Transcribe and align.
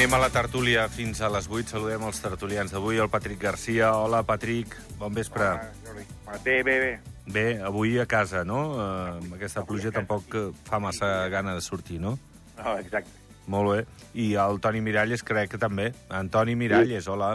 Anem 0.00 0.14
a 0.16 0.18
la 0.22 0.30
tertúlia 0.32 0.86
fins 0.88 1.18
a 1.20 1.28
les 1.28 1.44
8. 1.44 1.74
Saludem 1.74 2.06
els 2.08 2.22
tertulians 2.24 2.70
d'avui. 2.72 2.96
El 3.04 3.10
Patrick 3.12 3.42
Garcia. 3.42 3.90
Hola, 3.92 4.22
Patrick. 4.24 4.72
Bon 4.96 5.12
vespre. 5.12 5.44
Jordi. 5.84 6.06
Bé, 6.40 6.54
bé, 6.64 6.76
bé. 6.80 6.94
Bé, 7.26 7.44
avui 7.60 7.98
a 8.00 8.06
casa, 8.08 8.40
no? 8.48 8.62
Uh, 8.78 9.34
aquesta 9.36 9.66
pluja 9.68 9.92
tampoc 9.92 10.38
eh, 10.40 10.46
fa 10.64 10.80
massa 10.80 11.28
gana 11.28 11.52
de 11.52 11.60
sortir, 11.60 12.00
no? 12.00 12.14
No, 12.56 12.78
exacte. 12.80 13.12
Molt 13.44 13.74
bé. 13.74 13.84
I 14.16 14.32
el 14.40 14.62
Toni 14.64 14.80
Miralles 14.80 15.20
crec 15.20 15.52
que 15.52 15.60
també. 15.60 15.90
Antoni 16.08 16.56
Miralles, 16.56 17.04
hola. 17.04 17.34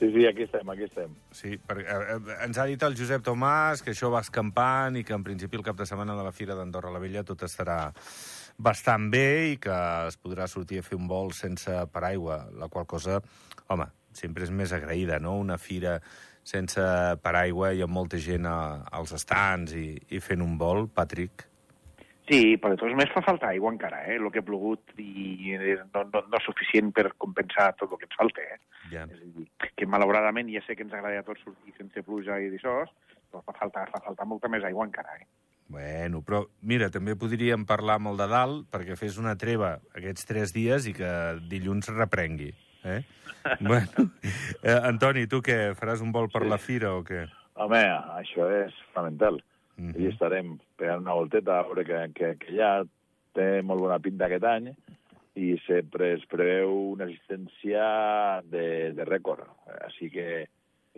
Sí, 0.00 0.10
sí, 0.10 0.26
aquí 0.26 0.48
estem, 0.48 0.68
aquí 0.74 0.88
estem. 0.90 1.14
Sí, 1.30 1.58
per, 1.62 1.78
eh, 1.84 2.02
eh, 2.16 2.36
ens 2.48 2.58
ha 2.58 2.64
dit 2.66 2.82
el 2.82 2.98
Josep 2.98 3.22
Tomàs 3.22 3.84
que 3.84 3.94
això 3.94 4.10
va 4.10 4.26
escampant 4.26 4.98
i 4.98 5.06
que 5.06 5.14
en 5.14 5.22
principi 5.22 5.60
el 5.60 5.62
cap 5.62 5.78
de 5.78 5.86
setmana 5.86 6.18
de 6.18 6.26
la 6.26 6.32
Fira 6.32 6.58
d'Andorra 6.58 6.90
la 6.90 6.98
Vella 6.98 7.22
tot 7.22 7.46
estarà 7.46 7.84
bastant 8.60 9.08
bé 9.12 9.26
i 9.54 9.60
que 9.62 9.76
es 10.08 10.18
podrà 10.20 10.46
sortir 10.50 10.80
a 10.80 10.86
fer 10.86 10.98
un 10.98 11.08
vol 11.08 11.32
sense 11.36 11.72
paraigua, 11.92 12.42
la 12.60 12.68
qual 12.68 12.86
cosa, 12.86 13.20
home, 13.72 13.86
sempre 14.12 14.44
és 14.44 14.52
més 14.52 14.74
agraïda, 14.76 15.20
no?, 15.22 15.38
una 15.40 15.58
fira 15.58 15.98
sense 16.50 16.82
paraigua 17.22 17.72
i 17.76 17.82
amb 17.84 17.94
molta 17.94 18.18
gent 18.20 18.48
a, 18.48 18.56
als 18.96 19.12
estants 19.16 19.74
i, 19.76 19.94
i 20.10 20.20
fent 20.24 20.42
un 20.44 20.56
vol, 20.60 20.88
Patrick. 20.92 21.46
Sí, 22.30 22.56
però 22.62 22.76
de 22.76 22.78
totes 22.78 22.94
més 22.98 23.10
fa 23.10 23.24
falta 23.26 23.48
aigua 23.50 23.72
encara, 23.72 24.04
eh? 24.06 24.16
El 24.20 24.28
que 24.30 24.38
ha 24.38 24.46
plogut 24.46 24.92
i 25.02 25.56
no, 25.56 26.04
no, 26.12 26.20
no 26.30 26.38
és 26.38 26.44
suficient 26.46 26.92
per 26.94 27.08
compensar 27.18 27.72
tot 27.80 27.90
el 27.90 27.98
que 27.98 28.06
ens 28.06 28.18
falta, 28.20 28.44
eh? 28.44 28.58
Ja. 28.92 29.02
És 29.02 29.18
a 29.18 29.30
dir, 29.34 29.46
que 29.74 29.88
malauradament 29.90 30.52
ja 30.52 30.62
sé 30.66 30.76
que 30.78 30.86
ens 30.86 30.94
agrada 30.94 31.24
a 31.24 31.26
tots 31.26 31.42
sortir 31.42 31.74
sense 31.74 32.04
pluja 32.06 32.38
i 32.38 32.52
d'això, 32.52 32.76
però 33.32 33.42
fa 33.48 33.56
falta, 33.58 33.86
fa 33.90 34.02
falta 34.06 34.28
molta 34.30 34.50
més 34.52 34.66
aigua 34.68 34.86
encara, 34.86 35.18
eh? 35.18 35.26
Bueno, 35.70 36.18
però 36.26 36.42
mira, 36.66 36.88
també 36.90 37.14
podríem 37.14 37.62
parlar 37.66 38.00
amb 38.00 38.10
el 38.10 38.16
de 38.18 38.26
dalt 38.32 38.64
perquè 38.74 38.96
fes 38.98 39.20
una 39.22 39.36
treva 39.38 39.76
aquests 39.94 40.26
tres 40.26 40.50
dies 40.56 40.88
i 40.90 40.94
que 40.96 41.10
dilluns 41.50 41.92
reprengui. 41.94 42.50
Eh? 42.82 43.02
bueno, 43.60 44.08
eh, 44.64 44.74
Antoni, 44.88 45.28
tu 45.30 45.38
què? 45.46 45.76
Faràs 45.78 46.02
un 46.02 46.10
vol 46.12 46.26
per 46.32 46.42
Sí. 46.42 46.50
la 46.50 46.58
fira 46.58 46.94
o 46.96 47.04
què? 47.06 47.22
Home, 47.60 47.82
això 48.18 48.48
és 48.64 48.74
fonamental. 48.94 49.38
Mhm. 49.76 49.94
I 50.00 50.08
estarem 50.10 50.56
pegant 50.76 51.04
una 51.06 51.14
volteta 51.14 51.60
a 51.60 51.62
veure 51.68 51.84
que, 51.86 52.00
que, 52.18 52.34
que 52.40 52.56
ja 52.56 52.80
té 53.36 53.62
molt 53.62 53.80
bona 53.80 54.00
pinta 54.02 54.26
aquest 54.26 54.44
any 54.44 54.72
i 55.38 55.54
sempre 55.62 56.14
es 56.16 56.24
preveu 56.26 56.72
una 56.96 57.06
assistència 57.06 58.42
de, 58.50 58.90
de 58.96 59.06
rècord. 59.06 59.46
Així 59.86 60.10
que 60.10 60.48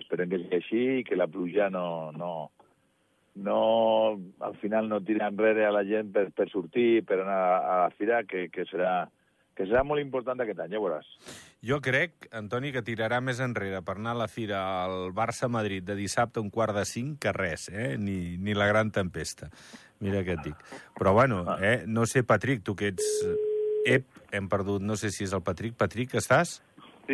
esperem 0.00 0.33
que 0.33 0.41
sigui 0.41 0.56
així 0.56 0.83
i 1.00 1.05
que 1.05 1.19
la 1.20 1.28
pluja 1.28 1.69
no, 1.70 2.11
no, 2.17 2.50
no 3.34 4.20
al 4.41 4.56
final 4.61 4.88
no 4.88 5.00
tira 5.00 5.28
enrere 5.28 5.64
a 5.66 5.72
la 5.72 5.84
gent 5.84 6.12
per, 6.12 6.28
per 6.36 6.48
sortir, 6.50 7.05
per 7.08 7.22
anar 7.22 7.41
a 7.58 7.77
la 7.84 7.91
fira, 7.97 8.22
que, 8.28 8.48
que, 8.52 8.66
serà, 8.69 9.06
que 9.56 9.66
serà 9.69 9.84
molt 9.86 10.02
important 10.02 10.42
aquest 10.44 10.61
any, 10.61 10.75
ja 10.75 10.83
veuràs. 10.83 11.08
Jo 11.64 11.78
crec, 11.84 12.28
Antoni, 12.34 12.72
que 12.75 12.84
tirarà 12.84 13.22
més 13.25 13.41
enrere 13.41 13.80
per 13.86 13.97
anar 13.97 14.16
a 14.16 14.22
la 14.25 14.28
fira 14.28 14.62
al 14.83 15.12
Barça-Madrid 15.16 15.86
de 15.86 15.97
dissabte 15.98 16.42
un 16.42 16.50
quart 16.50 16.77
de 16.77 16.84
cinc 16.88 17.20
que 17.22 17.33
res, 17.36 17.69
eh? 17.72 17.94
ni, 17.98 18.36
ni 18.36 18.56
la 18.58 18.69
gran 18.69 18.92
tempesta. 18.92 19.48
Mira 20.03 20.25
què 20.27 20.36
et 20.36 20.44
dic. 20.50 20.69
Però 20.98 21.14
bueno, 21.14 21.44
eh? 21.62 21.84
no 21.86 22.06
sé, 22.10 22.25
Patrick, 22.27 22.64
tu 22.66 22.77
que 22.77 22.92
ets... 22.92 23.08
Ep, 23.83 24.06
hem 24.30 24.47
perdut, 24.47 24.78
no 24.78 24.94
sé 24.94 25.08
si 25.10 25.25
és 25.27 25.33
el 25.34 25.41
Patrick. 25.42 25.75
Patrick, 25.75 26.12
estàs? 26.14 26.60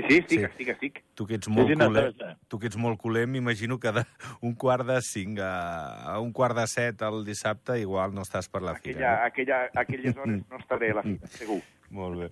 Sí, 0.03 0.17
sí, 0.19 0.23
Sí. 0.29 0.37
sí, 0.39 0.45
estic, 0.45 0.69
estic. 0.69 0.99
Tu 1.15 1.27
que 1.27 1.35
ets 1.35 1.47
Sí, 1.47 1.53
molt 1.53 1.69
sí, 1.69 1.77
no, 1.77 1.87
culer, 1.89 2.37
tu 2.49 2.59
que 2.59 2.67
ets 2.69 2.77
molt 2.77 2.99
culer, 3.01 3.27
m'imagino 3.27 3.79
que 3.81 3.91
de 3.93 4.05
un 4.43 4.55
quart 4.55 4.87
de 4.87 5.01
cinc 5.03 5.39
a, 5.41 6.13
a 6.15 6.21
un 6.21 6.33
quart 6.33 6.57
de 6.57 6.67
set 6.67 7.03
el 7.03 7.25
dissabte 7.25 7.79
igual 7.81 8.15
no 8.15 8.23
estàs 8.23 8.49
per 8.49 8.63
la 8.63 8.73
Aquella, 8.77 8.99
fira. 8.99 9.25
aquella, 9.27 9.59
aquelles 9.75 10.17
hores 10.17 10.45
no 10.51 10.59
estaré 10.59 10.91
a 10.93 10.95
la 10.95 11.03
fira, 11.03 11.27
segur. 11.41 11.61
Molt 11.91 12.19
bé. 12.21 12.31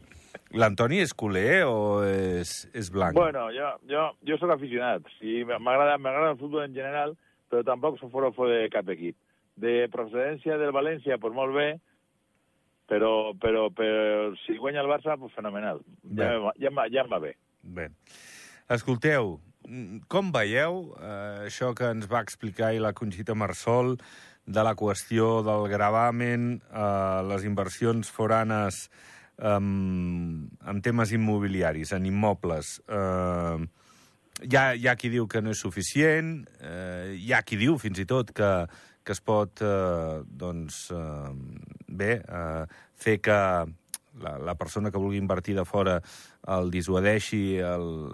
L'Antoni 0.52 0.98
és 1.00 1.14
culer 1.14 1.64
o 1.64 2.04
és, 2.04 2.68
és 2.74 2.90
blanc? 2.92 3.14
Bueno, 3.16 3.48
jo, 3.56 3.70
jo, 3.88 4.10
jo 4.28 4.36
sóc 4.38 4.50
aficionat. 4.52 5.02
Sí, 5.18 5.42
m'agrada 5.44 5.96
m'agrada 5.98 6.32
el 6.34 6.38
futbol 6.38 6.64
en 6.64 6.74
general, 6.74 7.16
però 7.50 7.64
tampoc 7.64 7.98
sóc 7.98 8.10
fora 8.12 8.30
de 8.52 8.68
cap 8.68 8.88
equip. 8.92 9.16
De 9.56 9.88
procedència 9.88 10.58
del 10.60 10.72
València, 10.76 11.16
pues 11.18 11.32
molt 11.32 11.54
bé, 11.56 11.80
però, 12.86 13.32
però, 13.40 13.70
però 13.74 14.34
si 14.44 14.58
guanya 14.58 14.82
el 14.84 14.86
Barça, 14.92 15.16
pues 15.18 15.32
fenomenal. 15.34 15.80
Ja, 16.14 16.34
ja, 16.60 16.70
va- 16.70 16.88
ja 16.92 17.00
em 17.02 17.10
va 17.10 17.18
bé. 17.18 17.34
Bé. 17.66 17.90
Escolteu, 18.70 19.36
com 20.10 20.30
veieu 20.34 20.94
eh, 21.00 21.46
això 21.48 21.72
que 21.74 21.90
ens 21.90 22.06
va 22.10 22.22
explicar 22.22 22.70
ahir 22.70 22.82
la 22.84 22.94
Conxita 22.94 23.34
Marsol 23.34 23.96
de 24.46 24.62
la 24.62 24.76
qüestió 24.78 25.42
del 25.46 25.66
gravamen, 25.72 26.56
eh, 26.70 27.20
les 27.26 27.46
inversions 27.48 28.10
foranes 28.14 28.86
um, 29.38 30.46
en 30.66 30.82
temes 30.82 31.12
immobiliaris, 31.12 31.92
en 31.92 32.06
immobles. 32.06 32.76
Eh, 32.86 33.66
hi, 34.46 34.54
ha, 34.56 34.66
hi 34.74 34.86
ha 34.86 34.96
qui 34.98 35.10
diu 35.12 35.26
que 35.26 35.42
no 35.42 35.54
és 35.54 35.62
suficient, 35.62 36.36
eh, 36.60 37.16
hi 37.18 37.32
ha 37.34 37.42
qui 37.42 37.58
diu 37.58 37.78
fins 37.82 37.98
i 38.02 38.06
tot 38.06 38.30
que, 38.36 38.52
que 39.02 39.16
es 39.16 39.22
pot 39.22 39.62
eh, 39.66 40.22
doncs, 40.26 40.86
eh, 40.94 41.32
bé, 41.88 42.20
eh, 42.22 42.78
fer 42.94 43.18
que 43.22 43.40
la, 44.22 44.36
la 44.38 44.54
persona 44.58 44.90
que 44.90 45.00
vulgui 45.00 45.20
invertir 45.20 45.56
de 45.56 45.64
fora 45.68 46.00
el 46.56 46.70
dissuadeixi 46.70 47.58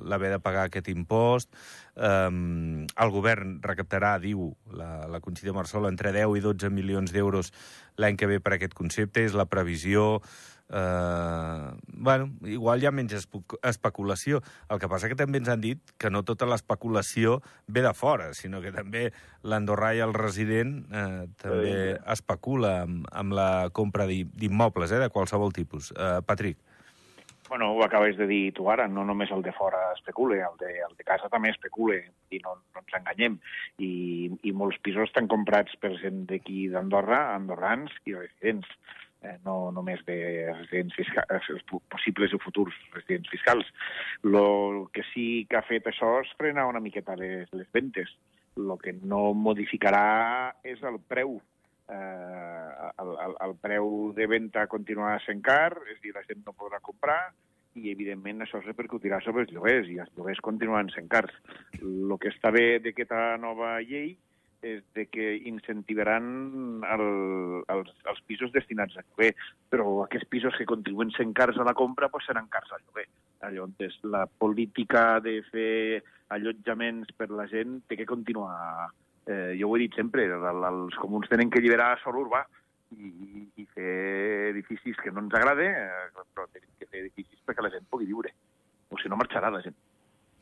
l'haver 0.08 0.32
de 0.34 0.40
pagar 0.42 0.66
aquest 0.68 0.88
impost. 0.92 1.50
Um, 1.96 2.86
el 2.86 3.12
govern 3.12 3.58
recaptarà, 3.64 4.16
diu 4.22 4.50
la, 4.72 5.06
la 5.10 5.20
Conxita 5.20 5.54
Marsol, 5.56 5.90
entre 5.90 6.14
10 6.14 6.38
i 6.38 6.44
12 6.44 6.72
milions 6.72 7.12
d'euros 7.12 7.52
l'any 8.00 8.16
que 8.16 8.30
ve 8.30 8.40
per 8.40 8.56
aquest 8.56 8.74
concepte. 8.78 9.26
És 9.26 9.36
la 9.36 9.48
previsió. 9.50 10.22
Uh, 10.72 11.76
bueno, 11.92 12.30
igual 12.48 12.80
hi 12.82 12.86
ha 12.88 12.92
menys 12.94 13.12
espe- 13.18 13.58
especulació. 13.68 14.40
El 14.72 14.80
que 14.80 14.88
passa 14.88 15.10
que 15.10 15.18
també 15.18 15.38
ens 15.42 15.50
han 15.52 15.60
dit 15.60 15.92
que 16.00 16.10
no 16.10 16.22
tota 16.24 16.48
l'especulació 16.48 17.40
ve 17.68 17.82
de 17.84 17.92
fora, 17.94 18.32
sinó 18.34 18.62
que 18.64 18.72
també 18.72 19.10
l'andorrà 19.44 19.92
i 19.94 20.00
el 20.00 20.14
resident 20.16 20.86
eh, 20.90 21.26
també 21.36 21.72
Sí. 21.72 22.00
especula 22.16 22.82
amb, 22.86 23.06
amb 23.12 23.32
la 23.36 23.68
compra 23.70 24.06
d'i- 24.08 24.24
d'immobles, 24.24 24.92
eh, 24.92 24.98
de 25.04 25.10
qualsevol 25.10 25.52
tipus. 25.52 25.90
Uh, 25.92 26.22
Patrick. 26.24 26.58
Bueno, 27.48 27.72
ho 27.74 27.82
acabes 27.84 28.16
de 28.16 28.26
dir 28.26 28.54
tu 28.56 28.70
ara, 28.70 28.86
no 28.88 29.04
només 29.04 29.30
el 29.30 29.42
de 29.42 29.52
fora 29.52 29.92
especule, 29.92 30.38
el 30.40 30.56
de, 30.58 30.70
el 30.88 30.96
de 30.96 31.04
casa 31.04 31.28
també 31.28 31.50
especule, 31.50 31.98
i 32.30 32.38
no, 32.40 32.54
no 32.72 32.80
ens 32.80 32.94
enganyem. 32.96 33.36
I, 33.78 34.30
I 34.48 34.52
molts 34.56 34.78
pisos 34.80 35.04
estan 35.10 35.28
comprats 35.28 35.76
per 35.76 35.92
gent 36.00 36.24
d'aquí 36.30 36.68
d'Andorra, 36.72 37.34
andorrans 37.34 37.92
i 38.08 38.14
residents, 38.16 38.64
eh, 38.72 39.11
no 39.46 39.70
només 39.74 40.02
de 40.06 40.16
residents 40.50 40.96
fiscals, 40.98 41.64
possibles 41.92 42.34
o 42.34 42.40
futurs 42.42 42.76
residents 42.94 43.30
fiscals. 43.30 43.68
Lo 44.22 44.90
que 44.92 45.04
sí 45.12 45.46
que 45.48 45.58
ha 45.60 45.66
fet 45.68 45.86
això 45.90 46.18
és 46.22 46.34
frenar 46.38 46.68
una 46.70 46.82
miqueta 46.82 47.16
les, 47.16 47.50
les 47.52 47.70
ventes. 47.72 48.10
El 48.56 48.76
que 48.82 48.92
no 48.92 49.30
modificarà 49.32 50.52
és 50.64 50.82
el 50.84 50.98
preu 51.08 51.38
eh, 51.88 52.90
el, 52.98 53.14
el, 53.26 53.36
el 53.46 53.54
preu 53.60 53.88
de 54.16 54.26
venda 54.26 54.66
continuarà 54.70 55.20
sent 55.24 55.42
car, 55.44 55.72
és 55.88 55.98
a 55.98 56.02
dir, 56.04 56.14
la 56.16 56.24
gent 56.26 56.44
no 56.46 56.56
podrà 56.56 56.80
comprar, 56.84 57.20
i 57.78 57.88
evidentment 57.92 58.44
això 58.44 58.60
es 58.60 58.68
repercutirà 58.68 59.20
sobre 59.24 59.46
els 59.46 59.52
lloguers, 59.54 59.88
i 59.88 59.98
els 60.02 60.12
lloguers 60.16 60.42
continuaran 60.44 60.92
sent 60.92 61.08
cars. 61.12 61.32
El 61.80 62.12
que 62.20 62.32
està 62.32 62.52
bé 62.54 62.78
d'aquesta 62.84 63.38
nova 63.40 63.78
llei 63.80 64.12
és 64.62 64.82
de 64.94 65.06
que 65.10 65.34
incentivaran 65.50 66.82
el, 66.86 67.04
els, 67.74 67.90
els 68.06 68.20
pisos 68.26 68.52
destinats 68.54 68.96
a 68.96 69.02
lloguer, 69.02 69.32
però 69.68 70.04
aquests 70.04 70.28
pisos 70.30 70.54
que 70.56 70.66
continuen 70.70 71.10
sent 71.16 71.34
cars 71.34 71.58
a 71.58 71.66
la 71.66 71.74
compra 71.74 72.08
pues 72.08 72.24
seran 72.26 72.46
cars 72.48 72.70
al 72.72 72.82
lloguer. 72.86 73.08
Llavors, 73.42 73.98
la 74.06 74.26
política 74.26 75.18
de 75.20 75.40
fer 75.50 76.02
allotjaments 76.30 77.10
per 77.18 77.28
la 77.34 77.48
gent 77.50 77.80
té 77.90 77.98
que 77.98 78.06
continuar 78.06 78.88
eh, 79.26 79.54
jo 79.58 79.68
ho 79.68 79.76
he 79.76 79.80
dit 79.84 79.94
sempre, 79.98 80.24
el- 80.26 80.66
els 80.70 80.94
comuns 80.98 81.28
tenen 81.28 81.50
que 81.50 81.58
alliberar 81.58 81.98
sol 82.02 82.20
urbà 82.22 82.44
i, 82.96 83.48
i 83.56 83.66
fer 83.74 84.50
edificis 84.52 84.96
que 85.02 85.10
no 85.10 85.24
ens 85.24 85.34
agrada, 85.34 85.64
eh, 85.64 86.24
però 86.34 86.46
tenim 86.52 86.70
que 86.78 86.86
fer 86.86 87.02
edificis 87.02 87.42
perquè 87.46 87.62
la 87.66 87.70
gent 87.74 87.86
pugui 87.90 88.06
viure. 88.06 88.32
O 88.90 88.98
si 89.00 89.08
no, 89.08 89.16
marxarà 89.16 89.50
la 89.50 89.62
gent. 89.62 89.76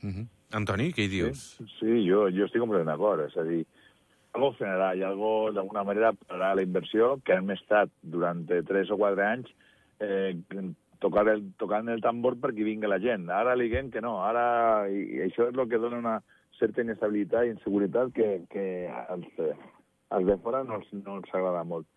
Uh 0.03 0.09
-huh. 0.11 0.27
Antoni, 0.53 0.91
què 0.93 1.05
hi 1.05 1.09
dius? 1.09 1.57
Sí, 1.57 1.65
sí 1.79 2.09
jo, 2.09 2.29
jo 2.31 2.45
estic 2.45 2.61
completament 2.61 2.91
d'acord. 2.91 3.21
És 3.29 3.37
a 3.37 3.43
dir, 3.45 3.65
algo 4.41 4.57
frenarà 4.57 4.95
i 4.97 5.03
algo 5.05 5.53
d'alguna 5.53 5.85
manera 5.85 6.15
pararà 6.17 6.55
la 6.57 6.65
inversió 6.65 7.19
que 7.25 7.37
hem 7.37 7.51
estat 7.53 7.91
durant 8.01 8.47
3 8.49 8.93
o 8.95 8.97
4 8.97 9.25
anys 9.27 9.51
eh, 10.01 10.33
tocar 11.01 11.27
el, 11.29 11.43
tocant 11.61 11.89
el 11.93 12.01
tambor 12.01 12.39
perquè 12.41 12.65
vingui 12.65 12.89
la 12.89 13.01
gent. 13.01 13.29
Ara 13.29 13.55
li 13.57 13.69
diguem 13.69 13.91
que 13.93 14.01
no. 14.05 14.19
Ara, 14.25 14.89
i, 14.89 15.05
i 15.17 15.21
això 15.27 15.51
és 15.51 15.57
el 15.57 15.69
que 15.69 15.81
dona 15.81 16.01
una 16.01 16.17
certa 16.57 16.85
inestabilitat 16.85 17.47
i 17.49 17.55
inseguretat 17.55 18.13
que, 18.17 18.31
que 18.53 18.65
als, 18.89 19.29
als 20.09 20.29
de 20.29 20.37
fora 20.45 20.65
no 20.65 20.81
els, 20.81 20.89
no 21.05 21.21
els 21.21 21.37
agrada 21.37 21.65
molt. 21.65 21.89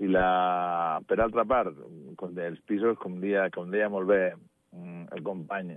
I 0.00 0.12
la, 0.12 1.00
per 1.08 1.20
altra 1.24 1.46
part, 1.48 1.76
com 2.20 2.36
de, 2.36 2.50
els 2.52 2.60
pisos, 2.68 2.96
com 3.00 3.16
deia, 3.22 3.48
com 3.52 3.72
deia 3.72 3.88
molt 3.92 4.08
bé 4.12 4.22
mm, 4.36 5.08
el 5.16 5.24
company, 5.24 5.72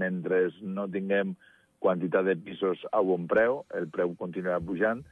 mentre 0.00 0.46
no 0.64 0.88
tinguem 0.88 1.36
quantitat 1.80 2.28
de 2.28 2.36
pisos 2.40 2.80
a 2.92 3.00
bon 3.04 3.26
preu, 3.28 3.64
el 3.76 3.88
preu 3.92 4.16
continuarà 4.20 4.60
pujant, 4.64 5.04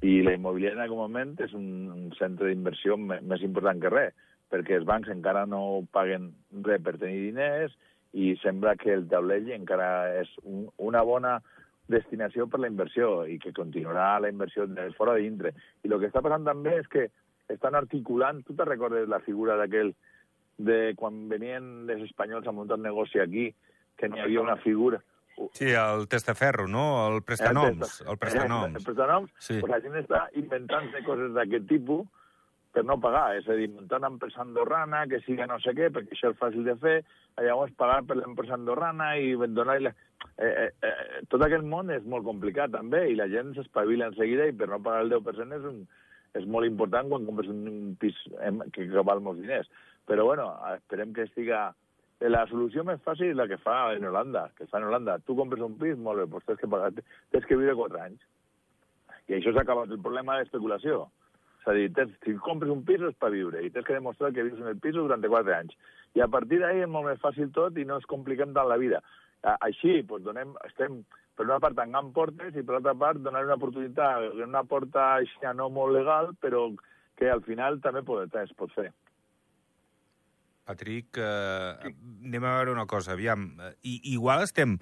i 0.00 0.20
la 0.24 0.32
immobiliària 0.32 0.78
en 0.78 0.82
aquest 0.86 0.96
moment 0.96 1.32
és 1.44 1.52
un, 1.56 2.10
centre 2.16 2.48
d'inversió 2.48 2.96
més 3.00 3.44
important 3.44 3.80
que 3.82 3.92
res, 3.92 4.14
perquè 4.50 4.78
els 4.78 4.86
bancs 4.88 5.10
encara 5.12 5.44
no 5.46 5.82
paguen 5.92 6.30
res 6.66 6.82
per 6.84 6.96
tenir 6.98 7.20
diners 7.28 7.76
i 8.16 8.32
sembla 8.40 8.74
que 8.80 8.94
el 8.96 9.06
taulell 9.10 9.50
encara 9.54 9.90
és 10.22 10.30
un, 10.42 10.64
una 10.82 11.02
bona 11.06 11.36
destinació 11.90 12.46
per 12.46 12.60
la 12.62 12.70
inversió 12.70 13.26
i 13.26 13.36
que 13.42 13.52
continuarà 13.54 14.14
la 14.22 14.30
inversió 14.30 14.66
de 14.66 14.88
fora 14.96 15.16
de 15.18 15.26
dintre. 15.26 15.52
I 15.84 15.90
el 15.90 15.98
que 15.98 16.08
està 16.10 16.22
passant 16.22 16.46
també 16.46 16.76
és 16.80 16.88
que 16.90 17.08
estan 17.50 17.76
articulant, 17.78 18.44
tu 18.46 18.54
te 18.54 18.66
recordes 18.66 19.08
la 19.10 19.20
figura 19.26 19.56
d'aquell 19.58 19.92
de 20.60 20.80
quan 20.96 21.26
venien 21.28 21.90
els 21.90 22.04
espanyols 22.06 22.46
a 22.46 22.54
muntar 22.54 22.78
un 22.78 22.86
negoci 22.86 23.20
aquí, 23.20 23.48
que 23.98 24.08
n'hi 24.08 24.24
havia 24.24 24.46
una 24.48 24.60
figura... 24.64 25.02
Sí, 25.52 25.70
el 25.72 26.06
testaferro, 26.08 26.66
no? 26.68 27.08
El 27.08 27.22
prestanoms. 27.22 28.00
El 28.06 28.18
prestanoms. 28.18 28.76
El 28.76 28.84
prestanoms, 28.84 29.30
Sí. 29.38 29.58
pues 29.60 29.70
la 29.70 29.80
gent 29.80 29.94
està 30.02 30.28
inventant-se 30.34 31.02
coses 31.04 31.32
d'aquest 31.34 31.66
tipus 31.68 32.06
per 32.72 32.84
no 32.84 33.00
pagar, 33.00 33.36
és 33.36 33.48
a 33.48 33.54
dir, 33.58 33.68
muntar 33.68 33.98
una 33.98 34.08
empresa 34.12 34.42
andorrana 34.42 35.06
que 35.08 35.18
siga 35.26 35.46
no 35.46 35.58
sé 35.58 35.72
què, 35.74 35.88
perquè 35.90 36.12
això 36.14 36.30
és 36.30 36.38
fàcil 36.38 36.62
de 36.64 36.76
fer, 36.76 37.04
llavors 37.42 37.72
pagar 37.74 38.04
per 38.06 38.16
l'empresa 38.16 38.54
andorrana 38.54 39.16
i 39.18 39.32
donar-li... 39.34 39.84
la- 39.88 39.94
Eh, 40.36 40.44
eh, 40.46 40.72
eh, 40.84 41.20
tot 41.28 41.40
aquest 41.42 41.64
món 41.64 41.90
és 41.90 42.04
molt 42.04 42.24
complicat 42.24 42.70
també 42.70 43.06
i 43.10 43.14
la 43.16 43.26
gent 43.28 43.54
s'espavila 43.56 44.06
en 44.10 44.14
seguida 44.16 44.46
i 44.46 44.52
per 44.52 44.68
no 44.68 44.78
pagar 44.82 45.00
el 45.02 45.10
10% 45.10 45.56
és, 45.56 45.64
un, 45.64 45.78
és 46.36 46.44
molt 46.46 46.66
important 46.68 47.08
quan 47.08 47.24
compres 47.26 47.48
un, 47.48 47.96
pis 47.98 48.14
que, 48.72 48.86
que 48.88 49.02
val 49.04 49.20
molts 49.24 49.40
diners. 49.40 49.68
Però 50.06 50.24
bueno, 50.28 50.46
esperem 50.74 51.12
que 51.16 51.22
estiga... 51.24 51.74
La 52.20 52.42
solució 52.50 52.82
més 52.84 53.00
fàcil 53.00 53.30
és 53.30 53.36
la 53.36 53.46
que 53.48 53.56
fa 53.62 53.94
en 53.94 54.04
Holanda, 54.04 54.50
que 54.58 54.66
fa 54.68 54.76
en 54.76 54.90
Holanda. 54.90 55.16
Tu 55.24 55.32
compres 55.36 55.62
un 55.64 55.78
pis, 55.80 55.96
molt 55.96 56.20
bé, 56.20 56.26
doncs 56.28 56.44
tens 56.44 56.60
que, 56.60 56.68
pagar, 56.68 56.90
tens 57.32 57.46
que 57.48 57.56
viure 57.56 57.78
4 57.78 58.02
anys. 58.02 58.26
I 59.30 59.38
això 59.38 59.54
s'ha 59.54 59.64
acabat 59.64 59.88
el 59.94 60.02
problema 60.04 60.36
de 60.36 60.44
l'especulació. 60.44 61.06
És 61.62 61.70
a 61.72 61.76
dir, 61.76 61.88
tens, 61.96 62.12
si 62.24 62.34
compres 62.44 62.72
un 62.72 62.84
pis 62.84 63.00
és 63.08 63.16
per 63.16 63.32
viure 63.32 63.64
i 63.64 63.72
tens 63.72 63.88
que 63.88 63.96
demostrar 63.96 64.34
que 64.36 64.44
vius 64.44 64.60
en 64.60 64.68
el 64.68 64.78
pis 64.84 64.98
durant 64.98 65.24
4 65.24 65.56
anys. 65.56 65.72
I 66.18 66.20
a 66.20 66.28
partir 66.28 66.60
d'ahí 66.60 66.84
és 66.84 66.92
molt 66.92 67.08
més 67.08 67.24
fàcil 67.24 67.48
tot 67.56 67.80
i 67.80 67.88
no 67.88 67.96
es 68.00 68.08
compliquem 68.10 68.52
tant 68.52 68.68
la 68.68 68.80
vida. 68.80 69.00
Així, 69.56 70.02
doncs, 70.04 70.26
donem, 70.28 70.52
estem, 70.68 71.00
per 71.36 71.48
una 71.48 71.60
part, 71.64 71.78
tancant 71.78 72.12
portes 72.12 72.52
i 72.52 72.64
per 72.64 72.76
l'altra 72.76 72.98
part, 73.00 73.24
donar 73.24 73.46
una 73.48 73.56
oportunitat, 73.56 74.34
una 74.44 74.64
porta 74.68 75.14
així 75.14 75.54
no 75.56 75.70
molt 75.72 75.96
legal, 75.96 76.34
però 76.40 76.66
que 77.16 77.32
al 77.32 77.40
final 77.48 77.80
també 77.80 78.04
pot, 78.04 78.28
es 78.36 78.52
pot 78.60 78.72
fer. 78.76 78.90
Patrick, 80.70 81.18
eh, 81.18 81.92
anem 82.24 82.44
a 82.46 82.56
veure 82.60 82.70
una 82.70 82.86
cosa, 82.86 83.16
aviam. 83.16 83.48
I, 83.82 84.00
igual 84.14 84.44
estem 84.44 84.78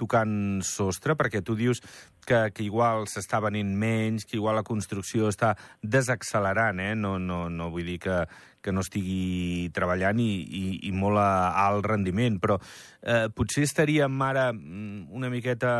tocant 0.00 0.60
sostre, 0.64 1.16
perquè 1.16 1.42
tu 1.44 1.56
dius 1.56 1.82
que, 2.24 2.46
que 2.56 2.64
igual 2.64 3.06
s'està 3.10 3.40
venint 3.44 3.72
menys, 3.76 4.24
que 4.28 4.38
igual 4.38 4.56
la 4.60 4.64
construcció 4.66 5.28
està 5.28 5.54
desaccelerant, 5.82 6.80
eh? 6.80 6.94
No, 6.96 7.18
no, 7.20 7.42
no 7.52 7.68
vull 7.72 7.88
dir 7.88 7.98
que, 8.04 8.22
que 8.64 8.72
no 8.72 8.84
estigui 8.84 9.68
treballant 9.76 10.20
i, 10.22 10.30
i, 10.44 10.64
i 10.88 10.94
molt 10.96 11.20
a 11.20 11.66
alt 11.66 11.88
rendiment, 11.88 12.40
però 12.40 12.56
eh, 12.60 13.28
potser 13.32 13.66
estaríem 13.68 14.24
ara 14.24 14.50
mm, 14.54 15.10
una 15.16 15.32
miqueta 15.32 15.74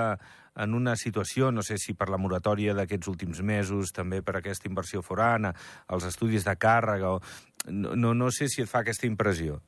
en 0.61 0.75
una 0.77 0.97
situació, 0.97 1.51
no 1.53 1.65
sé 1.67 1.79
si 1.79 1.95
per 1.97 2.11
la 2.13 2.21
moratòria 2.21 2.75
d'aquests 2.77 3.11
últims 3.13 3.43
mesos, 3.43 3.95
també 3.97 4.21
per 4.23 4.37
aquesta 4.39 4.69
inversió 4.69 5.03
forana, 5.03 5.55
els 5.89 6.07
estudis 6.09 6.47
de 6.47 6.57
càrrega, 6.61 7.17
o... 7.17 7.21
no, 7.71 7.97
no, 7.97 8.15
no 8.15 8.31
sé 8.31 8.49
si 8.49 8.63
et 8.63 8.71
fa 8.71 8.85
aquesta 8.85 9.09
impressió. 9.09 9.61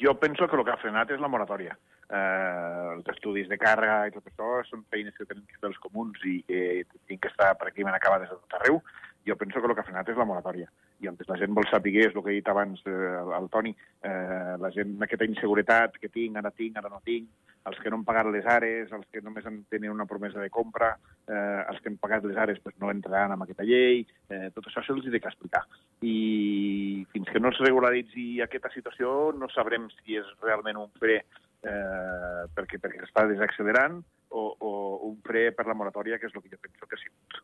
Jo 0.00 0.14
penso 0.18 0.48
que 0.48 0.56
el 0.56 0.64
que 0.64 0.72
ha 0.72 0.80
frenat 0.80 1.10
és 1.12 1.20
la 1.20 1.28
moratòria. 1.28 1.76
Eh, 2.12 2.92
els 2.92 3.08
estudis 3.08 3.48
de 3.48 3.56
càrrega 3.60 4.08
i 4.08 4.12
tot 4.12 4.26
això 4.28 4.58
són 4.68 4.84
feines 4.92 5.14
que 5.16 5.24
tenen 5.28 5.44
que 5.48 5.58
fer 5.60 5.70
els 5.70 5.80
comuns 5.80 6.20
i 6.28 6.40
que 6.48 6.84
tinc 7.08 7.22
que 7.24 7.30
estar 7.32 7.54
pràcticament 7.60 7.96
acabades 7.96 8.32
a 8.32 8.36
tot 8.36 8.58
arreu. 8.58 8.80
Jo 9.26 9.36
penso 9.38 9.60
que 9.60 9.70
el 9.70 9.74
que 9.74 9.80
ha 9.84 9.86
frenat 9.86 10.08
és 10.10 10.18
la 10.18 10.26
moratòria. 10.28 10.68
I 11.00 11.08
on 11.10 11.16
la 11.28 11.38
gent 11.38 11.54
vol 11.54 11.68
saber 11.70 11.94
és 12.02 12.14
el 12.14 12.22
que 12.22 12.32
he 12.32 12.38
dit 12.40 12.50
abans 12.50 12.82
eh, 12.90 13.14
al 13.38 13.48
Toni, 13.52 13.72
eh, 14.04 14.54
la 14.60 14.70
gent 14.74 14.96
aquesta 15.06 15.28
inseguretat 15.30 15.98
que 16.02 16.10
tinc, 16.10 16.36
ara 16.38 16.50
tinc, 16.50 16.76
ara 16.78 16.90
no 16.92 17.00
tinc, 17.06 17.30
els 17.64 17.78
que 17.78 17.90
no 17.90 17.98
han 18.00 18.04
pagat 18.06 18.26
les 18.32 18.46
ares, 18.48 18.90
els 18.92 19.06
que 19.12 19.20
només 19.22 19.46
han 19.46 19.60
tenen 19.70 19.92
una 19.92 20.06
promesa 20.10 20.40
de 20.42 20.50
compra, 20.50 20.96
eh, 21.28 21.60
els 21.70 21.80
que 21.80 21.92
han 21.92 21.98
pagat 22.02 22.24
les 22.26 22.36
ares 22.36 22.58
pues, 22.62 22.74
no 22.82 22.90
entraran 22.90 23.36
en 23.36 23.44
aquesta 23.44 23.66
llei, 23.66 24.02
eh, 24.28 24.48
tot 24.54 24.66
això 24.66 24.82
se'ls 24.82 25.06
ha 25.06 25.12
d'explicar. 25.14 25.62
I 26.02 27.06
fins 27.12 27.30
que 27.30 27.40
no 27.40 27.52
es 27.52 27.60
regularitzi 27.62 28.40
aquesta 28.42 28.72
situació 28.74 29.32
no 29.38 29.48
sabrem 29.54 29.86
si 30.00 30.18
és 30.18 30.26
realment 30.42 30.80
un 30.82 30.90
fre 30.98 31.20
eh, 31.20 32.42
perquè, 32.56 32.80
perquè 32.82 33.06
està 33.06 33.28
desaccelerant 33.30 34.00
o, 34.30 34.48
o 34.58 34.72
un 35.12 35.20
fre 35.22 35.50
per 35.54 35.68
la 35.68 35.78
moratòria, 35.78 36.18
que 36.18 36.26
és 36.26 36.34
el 36.34 36.42
que 36.42 36.56
jo 36.56 36.62
penso 36.62 36.88
que 36.88 36.98
ha 36.98 37.04
sigut. 37.04 37.38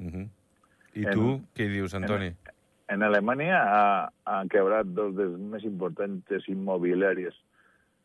Uh 0.00 0.08
-huh. 0.08 0.28
I 0.94 1.04
En- 1.04 1.12
tu, 1.12 1.40
què 1.54 1.68
dius, 1.68 1.94
Antoni? 1.94 2.32
En 2.88 3.02
Alemanya 3.02 3.60
ha, 3.62 4.12
han 4.24 4.48
quebrat 4.48 4.86
dos 4.86 5.14
dels 5.14 5.38
més 5.38 5.62
importants 5.62 6.48
immobiliàries 6.48 7.36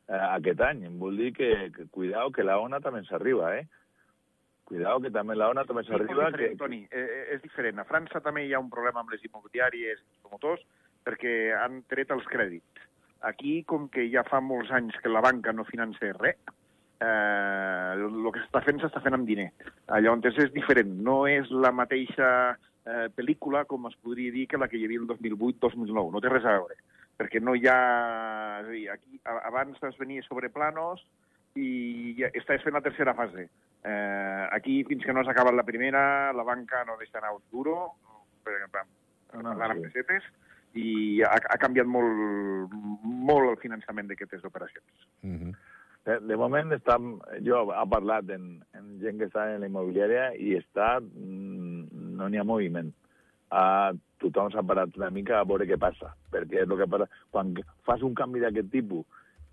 eh, 0.08 0.22
aquest 0.36 0.62
any. 0.62 0.86
Em 0.90 1.00
vol 1.00 1.18
dir 1.18 1.32
que, 1.34 1.50
que 1.76 1.88
cuidao, 1.92 2.32
que 2.32 2.44
la 2.44 2.60
ONA 2.60 2.80
també 2.84 3.04
s'arriba, 3.08 3.56
eh? 3.58 3.68
Cuidao, 4.66 5.00
que 5.02 5.12
també 5.14 5.36
la 5.38 5.50
ONA 5.54 5.64
també 5.70 5.84
Sí, 5.86 5.92
s'arriba. 5.92 6.32
diferent, 6.32 6.52
que... 6.56 6.58
Toni, 6.58 6.82
eh, 6.90 7.06
eh, 7.06 7.24
és 7.36 7.42
diferent. 7.44 7.80
A 7.80 7.86
França 7.86 8.22
també 8.22 8.46
hi 8.48 8.54
ha 8.54 8.60
un 8.60 8.70
problema 8.74 9.04
amb 9.04 9.14
les 9.14 9.24
immobiliàries 9.28 10.02
i 10.02 10.22
promotors 10.24 10.64
perquè 11.06 11.54
han 11.54 11.84
tret 11.88 12.12
els 12.12 12.26
crèdits. 12.26 12.86
Aquí, 13.22 13.64
com 13.64 13.88
que 13.90 14.08
ja 14.10 14.24
fa 14.26 14.40
molts 14.42 14.72
anys 14.74 14.98
que 15.02 15.10
la 15.10 15.22
banca 15.22 15.54
no 15.54 15.64
finança 15.66 16.12
res, 16.18 16.38
eh, 17.00 17.94
el 17.96 18.32
que 18.34 18.42
s'està 18.42 18.62
fent 18.66 18.82
s'està 18.82 19.02
fent 19.04 19.14
amb 19.18 19.28
diner. 19.30 19.52
Eh, 19.88 20.02
Llavors 20.02 20.38
és 20.44 20.52
diferent, 20.54 20.92
no 21.06 21.26
és 21.28 21.50
la 21.52 21.72
mateixa 21.72 22.30
eh, 22.86 23.08
pel·lícula 23.16 23.66
com 23.70 23.88
es 23.90 23.96
podria 24.02 24.32
dir 24.32 24.48
que 24.48 24.58
la 24.58 24.68
que 24.68 24.78
hi 24.78 24.86
havia 24.86 25.02
el 25.02 25.08
2008-2009, 25.10 26.12
no 26.14 26.22
té 26.22 26.30
res 26.30 26.46
a 26.46 26.58
veure, 26.60 26.78
perquè 27.18 27.42
no 27.42 27.56
hi 27.56 27.68
ha... 27.68 27.78
És 28.62 28.68
a 28.68 28.72
dir, 28.72 28.90
aquí, 28.94 29.20
abans 29.50 29.82
es 29.84 29.98
venia 30.00 30.24
sobre 30.26 30.52
planos 30.54 31.04
i 31.56 32.16
ja 32.20 32.32
estàs 32.36 32.64
fent 32.64 32.76
la 32.76 32.84
tercera 32.84 33.14
fase. 33.16 33.48
Eh, 33.86 34.48
aquí, 34.52 34.82
fins 34.90 35.06
que 35.06 35.14
no 35.14 35.24
s'ha 35.24 35.36
acabat 35.36 35.56
la 35.56 35.68
primera, 35.68 36.34
la 36.34 36.44
banca 36.44 36.84
no 36.88 36.98
deixa 37.00 37.20
anar 37.20 37.36
un 37.36 37.44
duro, 37.52 37.94
per, 38.44 38.58
per, 38.72 38.84
per 39.32 39.44
No, 39.44 39.52
parlar 39.52 39.72
sí. 39.72 39.76
amb 39.76 39.88
pesetes, 39.88 40.28
i 40.76 41.22
ha, 41.24 41.32
ha 41.38 41.58
canviat 41.62 41.88
molt, 41.88 42.74
molt 43.04 43.54
el 43.54 43.58
finançament 43.62 44.10
d'aquestes 44.12 44.44
operacions. 44.48 45.08
Uh 45.24 45.38
-huh. 45.40 45.56
De, 46.06 46.20
de 46.20 46.36
moment 46.38 46.70
està, 46.76 46.98
jo 47.42 47.62
he 47.74 47.86
parlat 47.90 48.30
en 48.30 48.62
gent 49.02 49.18
que 49.18 49.26
està 49.26 49.48
en 49.56 49.62
la 49.62 49.68
immobiliària 49.72 50.34
i 50.36 50.54
està, 50.60 51.00
mm, 51.02 52.16
no 52.18 52.30
n'hi 52.30 52.38
ha 52.38 52.44
moviment. 52.44 52.92
Uh, 53.52 53.94
tothom 54.22 54.50
s'ha 54.52 54.64
parat 54.66 54.96
una 54.98 55.12
mica 55.14 55.40
a 55.40 55.46
veure 55.48 55.68
què 55.70 55.78
passa, 55.80 56.14
perquè 56.34 56.64
és 56.64 56.70
el 56.70 56.78
que 56.80 56.90
passa. 56.90 57.10
Quan 57.32 57.54
fas 57.88 58.04
un 58.06 58.16
canvi 58.18 58.42
d'aquest 58.44 58.72
tipus, 58.74 59.06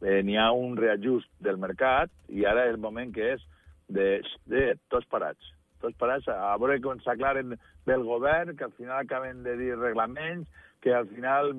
eh, 0.03 0.23
n'hi 0.25 0.37
ha 0.39 0.51
un 0.57 0.77
reajust 0.79 1.31
del 1.41 1.59
mercat 1.63 2.11
i 2.29 2.47
ara 2.49 2.67
és 2.69 2.77
el 2.77 2.83
moment 2.83 3.13
que 3.15 3.35
és 3.35 3.45
de, 3.93 4.23
de 4.51 4.73
tots 4.93 5.09
parats. 5.13 5.53
Tots 5.83 5.99
parats 5.99 6.29
a 6.31 6.55
veure 6.63 6.81
com 6.83 7.01
s'aclaren 7.03 7.57
del 7.87 8.05
govern, 8.07 8.57
que 8.57 8.69
al 8.69 8.75
final 8.79 9.03
acaben 9.03 9.43
de 9.43 9.57
dir 9.59 9.75
reglaments, 9.79 10.49
que 10.83 10.95
al 10.95 11.09
final 11.11 11.53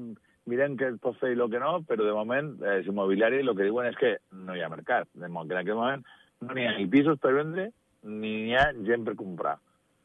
mirem 0.50 0.76
què 0.80 0.90
es 0.92 1.00
pot 1.04 1.16
fer 1.20 1.34
i 1.34 1.40
el 1.40 1.50
que 1.52 1.62
no, 1.62 1.78
però 1.88 2.08
de 2.08 2.16
moment 2.16 2.54
eh, 2.62 2.80
els 2.80 2.90
immobiliaris 2.92 3.46
el 3.46 3.56
que 3.56 3.68
diuen 3.70 3.92
és 3.92 4.00
que 4.00 4.18
no 4.48 4.56
hi 4.56 4.64
ha 4.64 4.72
mercat. 4.72 5.08
De 5.14 5.28
moment, 5.28 5.48
que 5.50 5.56
en 5.56 5.64
aquest 5.64 5.80
moment 5.80 6.08
no 6.44 6.56
n'hi 6.56 6.68
ha 6.68 6.76
ni 6.80 6.90
pisos 6.92 7.20
per 7.24 7.36
vendre 7.36 7.70
ni 8.04 8.34
hi 8.50 8.58
ha 8.60 8.72
gent 8.88 9.06
per 9.08 9.16
comprar. 9.20 9.58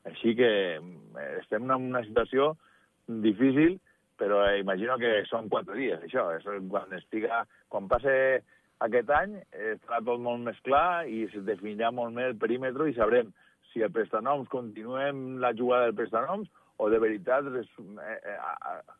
Així 0.09 0.35
que 0.39 0.51
eh, 0.77 1.31
estem 1.41 1.69
en 1.69 1.91
una 1.91 2.05
situació 2.07 2.53
difícil, 3.07 3.79
però 4.19 4.43
eh, 4.49 4.61
imagino 4.61 4.99
que 5.01 5.23
són 5.31 5.49
quatre 5.53 5.77
dies, 5.79 6.01
això. 6.05 6.29
això 6.35 6.57
quan, 6.69 6.93
estiga, 6.99 7.45
quan 7.69 7.89
passe 7.91 8.15
aquest 8.85 9.11
any 9.11 9.35
estarà 9.51 10.01
tot 10.07 10.23
molt 10.23 10.45
més 10.47 10.59
clar 10.67 11.07
i 11.11 11.25
es 11.27 11.35
definirà 11.47 11.91
molt 11.95 12.15
més 12.15 12.33
el 12.33 12.39
perímetre 12.39 12.87
i 12.89 12.95
sabrem 12.95 13.33
si 13.73 13.83
el 13.85 13.93
prestanoms 13.95 14.49
continuem 14.53 15.39
la 15.43 15.53
jugada 15.57 15.89
del 15.89 15.99
prestanoms 15.99 16.49
o 16.79 16.89
de 16.91 16.99
veritat 17.03 17.47
res, 17.51 17.69
eh, 17.79 18.19
eh, 18.33 18.39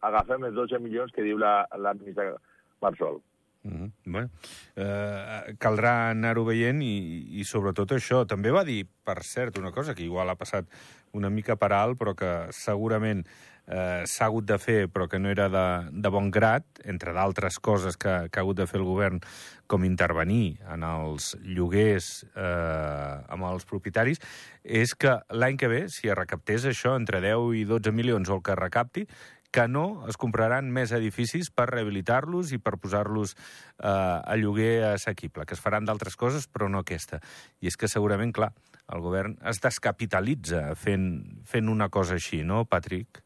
agafem 0.07 0.49
els 0.49 0.57
12 0.57 0.81
milions 0.83 1.15
que 1.15 1.25
diu 1.27 1.39
la, 1.39 1.67
ministra 1.95 2.35
Marsol. 2.83 3.21
Uh 3.65 3.71
-huh. 3.73 3.91
bueno, 4.05 4.31
eh, 4.77 5.55
caldrà 5.59 6.11
anar-ho 6.11 6.45
veient 6.45 6.83
i, 6.83 7.39
i 7.41 7.45
sobretot 7.45 7.91
això. 7.93 8.27
També 8.27 8.51
va 8.51 8.65
dir, 8.65 8.87
per 9.05 9.23
cert, 9.23 9.59
una 9.59 9.73
cosa 9.73 9.95
que 9.95 10.03
igual 10.03 10.31
ha 10.31 10.37
passat 10.37 10.65
una 11.13 11.31
mica 11.31 11.57
per 11.57 11.73
alt, 11.73 11.99
però 12.01 12.15
que 12.19 12.33
segurament 12.55 13.25
eh, 13.69 14.03
s'ha 14.09 14.27
hagut 14.27 14.47
de 14.49 14.59
fer, 14.59 14.89
però 14.93 15.07
que 15.09 15.21
no 15.21 15.31
era 15.31 15.49
de, 15.53 15.67
de 15.93 16.13
bon 16.13 16.31
grat, 16.35 16.67
entre 16.85 17.13
d'altres 17.17 17.59
coses 17.61 17.97
que, 18.01 18.15
que 18.33 18.41
ha 18.41 18.45
hagut 18.45 18.59
de 18.59 18.67
fer 18.67 18.81
el 18.81 18.87
govern, 18.89 19.21
com 19.69 19.85
intervenir 19.85 20.59
en 20.73 20.85
els 20.89 21.35
lloguers 21.45 22.25
eh, 22.33 23.17
amb 23.29 23.49
els 23.51 23.69
propietaris, 23.69 24.23
és 24.65 24.95
que 24.97 25.19
l'any 25.31 25.59
que 25.61 25.69
ve, 25.69 25.83
si 25.93 26.09
es 26.09 26.17
recaptés 26.17 26.69
això 26.69 26.97
entre 26.97 27.21
10 27.25 27.59
i 27.61 27.67
12 27.69 27.93
milions 27.93 28.31
o 28.31 28.39
el 28.39 28.47
que 28.47 28.57
recapti, 28.57 29.05
que 29.51 29.65
no 29.69 30.05
es 30.09 30.19
compraran 30.21 30.69
més 30.73 30.93
edificis 30.93 31.49
per 31.49 31.71
rehabilitar-los 31.71 32.53
i 32.53 32.59
per 32.61 32.77
posar-los 32.81 33.33
eh, 33.35 33.89
a 33.89 34.37
lloguer 34.37 34.85
assequible, 34.93 35.47
que 35.49 35.57
es 35.57 35.63
faran 35.65 35.89
d'altres 35.89 36.17
coses, 36.21 36.49
però 36.53 36.69
no 36.69 36.83
aquesta. 36.85 37.23
I 37.65 37.73
és 37.73 37.81
que 37.81 37.89
segurament, 37.89 38.35
clar, 38.37 38.53
el 38.95 39.01
govern 39.05 39.37
es 39.47 39.61
descapitalitza 39.61 40.75
fent, 40.77 41.09
fent 41.45 41.69
una 41.69 41.89
cosa 41.93 42.15
així, 42.17 42.43
no, 42.45 42.65
Patrick? 42.65 43.23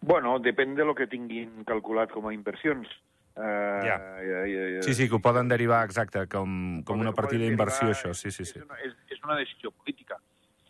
Bueno, 0.00 0.36
depèn 0.38 0.74
de 0.76 0.84
lo 0.84 0.94
que 0.94 1.06
tinguin 1.10 1.64
calculat 1.66 2.12
com 2.12 2.28
a 2.28 2.34
inversions. 2.34 2.88
Eh, 3.36 3.80
Ja. 3.84 3.96
eh, 4.20 4.78
eh, 4.78 4.82
Sí, 4.82 4.94
sí, 4.94 5.08
que 5.08 5.14
ho 5.16 5.20
poden 5.20 5.48
derivar, 5.48 5.84
exacte, 5.84 6.26
com, 6.28 6.82
com 6.84 7.00
una 7.00 7.12
partida 7.12 7.44
d'inversió, 7.44 7.88
això, 7.90 8.14
sí, 8.14 8.30
sí, 8.30 8.44
sí. 8.44 8.58
És 8.60 8.64
una, 8.64 8.78
és, 8.84 8.94
és 9.10 9.22
una 9.24 9.36
decisió 9.36 9.70
política. 9.70 10.16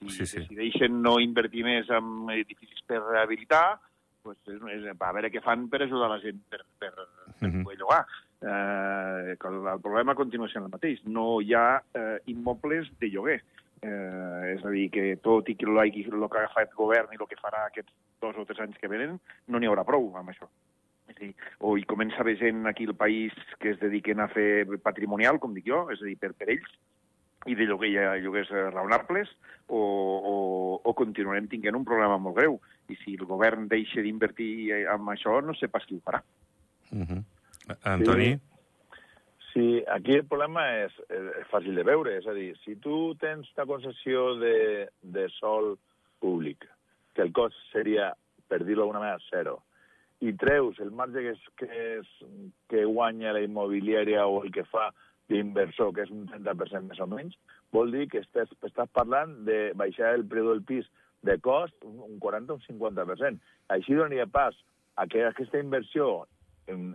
Si 0.00 0.10
Sí, 0.10 0.26
sí. 0.26 0.38
decideixen 0.40 1.00
no 1.02 1.18
invertir 1.20 1.64
més 1.64 1.88
en 1.90 2.28
edificis 2.30 2.82
per 2.86 3.00
rehabilitar, 3.02 3.78
pues 4.22 4.36
és, 4.46 4.60
és, 4.74 4.86
a 4.90 5.12
veure 5.12 5.30
què 5.30 5.40
fan 5.42 5.68
per 5.70 5.82
ajudar 5.82 6.08
la 6.10 6.18
gent 6.20 6.40
per, 6.50 6.64
per, 6.78 6.92
per 7.40 7.48
Mhm. 7.48 7.62
poder 7.64 7.78
llogar. 7.78 8.06
Eh, 8.42 9.36
el, 9.40 9.66
el 9.72 9.80
problema 9.80 10.14
continua 10.14 10.48
sent 10.48 10.64
el 10.64 10.70
mateix. 10.70 11.04
No 11.06 11.40
hi 11.40 11.54
ha 11.54 11.82
eh, 11.94 12.18
immobles 12.26 12.90
de 13.00 13.08
lloguer. 13.10 13.42
Eh, 13.82 14.54
és 14.54 14.64
a 14.64 14.72
dir, 14.72 14.86
que 14.90 15.04
tot 15.22 15.48
i 15.52 15.56
que 15.58 15.66
el, 15.68 15.90
que 15.92 16.40
ha 16.40 16.54
fet 16.54 16.72
el 16.72 16.78
govern 16.78 17.12
i 17.12 17.20
el 17.20 17.28
que 17.28 17.38
farà 17.40 17.66
aquests 17.66 17.92
dos 18.22 18.38
o 18.40 18.46
tres 18.48 18.62
anys 18.64 18.78
que 18.80 18.88
venen, 18.88 19.18
no 19.48 19.60
n'hi 19.60 19.68
haurà 19.68 19.84
prou 19.84 20.08
amb 20.16 20.32
això. 20.32 20.48
És 21.06 21.16
a 21.16 21.20
dir, 21.20 21.32
o 21.60 21.76
hi 21.76 21.84
comença 21.84 22.18
a 22.18 22.24
haver 22.24 22.38
gent 22.40 22.66
aquí 22.66 22.86
al 22.88 22.96
país 22.96 23.36
que 23.60 23.74
es 23.74 23.80
dediquen 23.80 24.20
a 24.20 24.30
fer 24.32 24.64
patrimonial, 24.82 25.38
com 25.38 25.54
dic 25.54 25.68
jo, 25.68 25.84
és 25.92 26.00
a 26.02 26.08
dir, 26.08 26.16
per, 26.18 26.32
per 26.38 26.48
ells, 26.56 26.72
i 27.46 27.54
de 27.54 27.68
lloguer 27.68 27.92
ha 28.02 28.16
lloguers 28.18 28.50
eh, 28.50 28.64
raonables, 28.72 29.30
o, 29.68 29.78
o, 29.78 30.34
o 30.82 30.94
continuarem 30.98 31.46
tinguent 31.52 31.78
un 31.78 31.86
problema 31.86 32.18
molt 32.18 32.40
greu. 32.40 32.58
I 32.90 32.96
si 33.02 33.14
el 33.14 33.26
govern 33.28 33.68
deixa 33.70 34.02
d'invertir 34.02 34.72
eh, 34.74 34.82
en 34.90 35.12
això, 35.12 35.38
no 35.44 35.54
sé 35.54 35.68
pas 35.70 35.84
qui 35.86 35.98
ho 35.98 36.02
farà. 36.02 36.22
Uh 36.90 37.04
-huh. 37.04 37.22
Antoni? 37.82 38.34
Sí, 38.34 38.55
aquí 39.92 40.16
el 40.16 40.26
problema 40.28 40.64
és, 40.82 40.96
és 41.08 41.48
fàcil 41.50 41.78
de 41.78 41.84
veure. 41.86 42.16
És 42.20 42.26
a 42.28 42.34
dir, 42.36 42.50
si 42.64 42.76
tu 42.82 43.14
tens 43.20 43.48
una 43.56 43.66
concessió 43.68 44.34
de, 44.40 44.88
de 45.02 45.28
sol 45.38 45.76
públic, 46.20 46.66
que 47.16 47.24
el 47.24 47.32
cost 47.36 47.56
seria, 47.72 48.12
per 48.50 48.60
dir-ho 48.62 48.82
d'alguna 48.82 49.02
manera, 49.02 49.22
zero, 49.30 49.60
i 50.24 50.32
treus 50.40 50.78
el 50.80 50.92
marge 50.96 51.22
que, 51.24 51.32
és, 51.34 51.48
que, 51.60 51.68
és, 52.00 52.12
que 52.72 52.84
guanya 52.88 53.34
la 53.36 53.42
immobiliària 53.44 54.26
o 54.28 54.42
el 54.42 54.52
que 54.52 54.64
fa 54.68 54.90
d'inversor, 55.30 55.92
que 55.92 56.06
és 56.06 56.12
un 56.14 56.24
30% 56.30 56.86
més 56.86 57.00
o 57.02 57.08
menys, 57.10 57.34
vol 57.74 57.90
dir 57.92 58.06
que 58.12 58.22
estàs, 58.22 58.52
estàs 58.64 58.92
parlant 58.96 59.34
de 59.48 59.72
baixar 59.76 60.14
el 60.14 60.24
preu 60.30 60.52
del 60.52 60.62
pis 60.68 60.86
de 61.26 61.36
cost 61.42 61.74
un, 61.84 61.98
un 62.06 62.20
40 62.22 62.54
o 62.54 62.60
un 62.60 62.64
50%. 62.68 63.42
Així 63.74 63.96
donaria 63.98 64.28
pas 64.30 64.56
a 64.96 65.08
que 65.10 65.24
aquesta 65.26 65.60
inversió 65.60 66.26
en, 66.70 66.92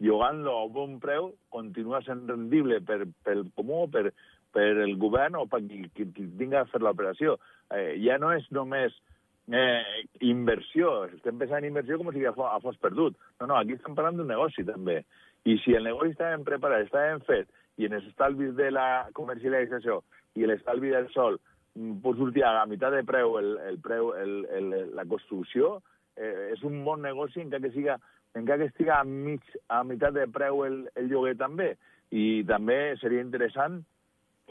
llogant-lo 0.00 0.56
a 0.62 0.66
bon 0.72 0.98
preu 1.02 1.32
continua 1.52 2.00
sent 2.06 2.26
rendible 2.28 2.80
per, 2.86 3.04
pel 3.24 3.44
comú, 3.56 3.84
per, 3.92 4.10
per 4.54 4.68
el 4.86 4.96
govern 5.00 5.38
o 5.40 5.46
per 5.50 5.62
qui, 5.66 5.84
qui, 5.94 6.08
qui 6.14 6.26
tinga 6.40 6.64
a 6.64 6.68
fer 6.70 6.82
l'operació. 6.82 7.36
Eh, 7.76 7.96
ja 8.02 8.16
no 8.18 8.32
és 8.34 8.46
només 8.56 8.96
eh, 9.52 10.04
inversió, 10.26 11.04
estem 11.10 11.38
pensant 11.40 11.60
en 11.60 11.70
inversió 11.70 11.98
com 12.00 12.12
si 12.14 12.24
ja 12.24 12.34
fos, 12.36 12.50
fos 12.64 12.80
perdut. 12.82 13.18
No, 13.40 13.50
no, 13.50 13.58
aquí 13.58 13.76
estem 13.76 13.96
parlant 13.98 14.20
d'un 14.20 14.30
negoci 14.30 14.64
també. 14.66 15.02
I 15.48 15.56
si 15.64 15.76
el 15.76 15.86
negoci 15.88 16.14
està 16.14 16.32
ben 16.34 16.44
preparat, 16.48 16.86
està 16.86 17.06
ben 17.08 17.22
fet, 17.28 17.48
i 17.80 17.88
en 17.88 17.96
els 17.96 18.08
estalvis 18.10 18.54
de 18.58 18.68
la 18.74 19.08
comercialització 19.16 20.00
i 20.38 20.46
l'estalvi 20.46 20.92
del 20.92 21.08
sol 21.14 21.38
mm, 21.38 22.00
pot 22.04 22.18
sortir 22.18 22.44
a 22.46 22.54
la 22.58 22.66
meitat 22.70 22.94
de 22.94 23.04
preu 23.08 23.38
el, 23.40 23.54
el 23.70 23.80
preu, 23.82 24.12
el, 24.20 24.34
el, 24.56 24.72
la 24.96 25.06
construcció, 25.08 25.78
eh, 26.16 26.52
és 26.54 26.64
un 26.66 26.82
bon 26.86 27.02
negoci 27.06 27.42
encara 27.42 27.64
que 27.66 27.74
siga 27.74 27.96
encara 28.34 28.64
que 28.64 28.70
estiga 28.70 29.00
a, 29.00 29.04
mig, 29.04 29.44
a 29.68 29.82
meitat 29.84 30.14
de 30.16 30.26
preu 30.30 30.64
el, 30.66 30.82
el 30.96 31.08
lloguer 31.10 31.36
també. 31.38 31.74
I 32.10 32.42
també 32.46 32.96
seria 33.00 33.22
interessant, 33.22 33.80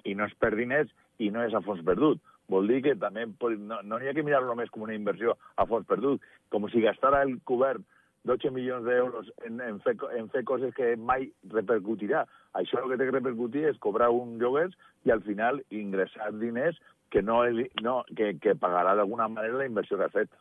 i 0.08 0.16
no 0.16 0.28
és 0.30 0.36
per 0.40 0.54
diners 0.56 0.92
i 1.20 1.30
no 1.34 1.44
és 1.44 1.56
a 1.56 1.64
fons 1.66 1.84
perdut. 1.86 2.22
Vol 2.50 2.68
dir 2.72 2.82
que 2.82 2.96
també 2.98 3.28
no, 3.30 3.80
no 3.86 4.00
hi 4.00 4.10
ha 4.10 4.16
que 4.18 4.26
mirar-lo 4.26 4.50
només 4.50 4.72
com 4.74 4.88
una 4.88 4.98
inversió 4.98 5.36
a 5.56 5.68
fons 5.70 5.86
perdut, 5.88 6.24
com 6.50 6.66
si 6.72 6.82
gastara 6.82 7.22
el 7.26 7.38
govern 7.46 7.86
12 8.28 8.52
milions 8.52 8.84
d'euros 8.84 9.30
en, 9.48 9.62
en, 9.64 9.80
fer, 9.84 9.96
en 10.18 10.28
fer 10.34 10.44
coses 10.48 10.74
que 10.76 10.96
mai 10.98 11.30
repercutirà. 11.54 12.26
Això 12.60 12.82
el 12.82 12.90
que 12.92 12.98
té 13.00 13.08
que 13.08 13.16
repercutir 13.16 13.68
és 13.70 13.80
cobrar 13.80 14.10
un 14.12 14.38
lloguer 14.42 14.68
i 15.08 15.14
al 15.14 15.22
final 15.24 15.62
ingressar 15.70 16.32
diners 16.36 16.80
que, 17.10 17.22
no, 17.22 17.42
no, 17.84 18.02
que, 18.18 18.34
que 18.42 18.58
pagarà 18.60 18.96
d'alguna 18.98 19.30
manera 19.32 19.62
la 19.62 19.70
inversió 19.70 19.98
que 19.98 20.10
ha 20.10 20.14
fet. 20.14 20.34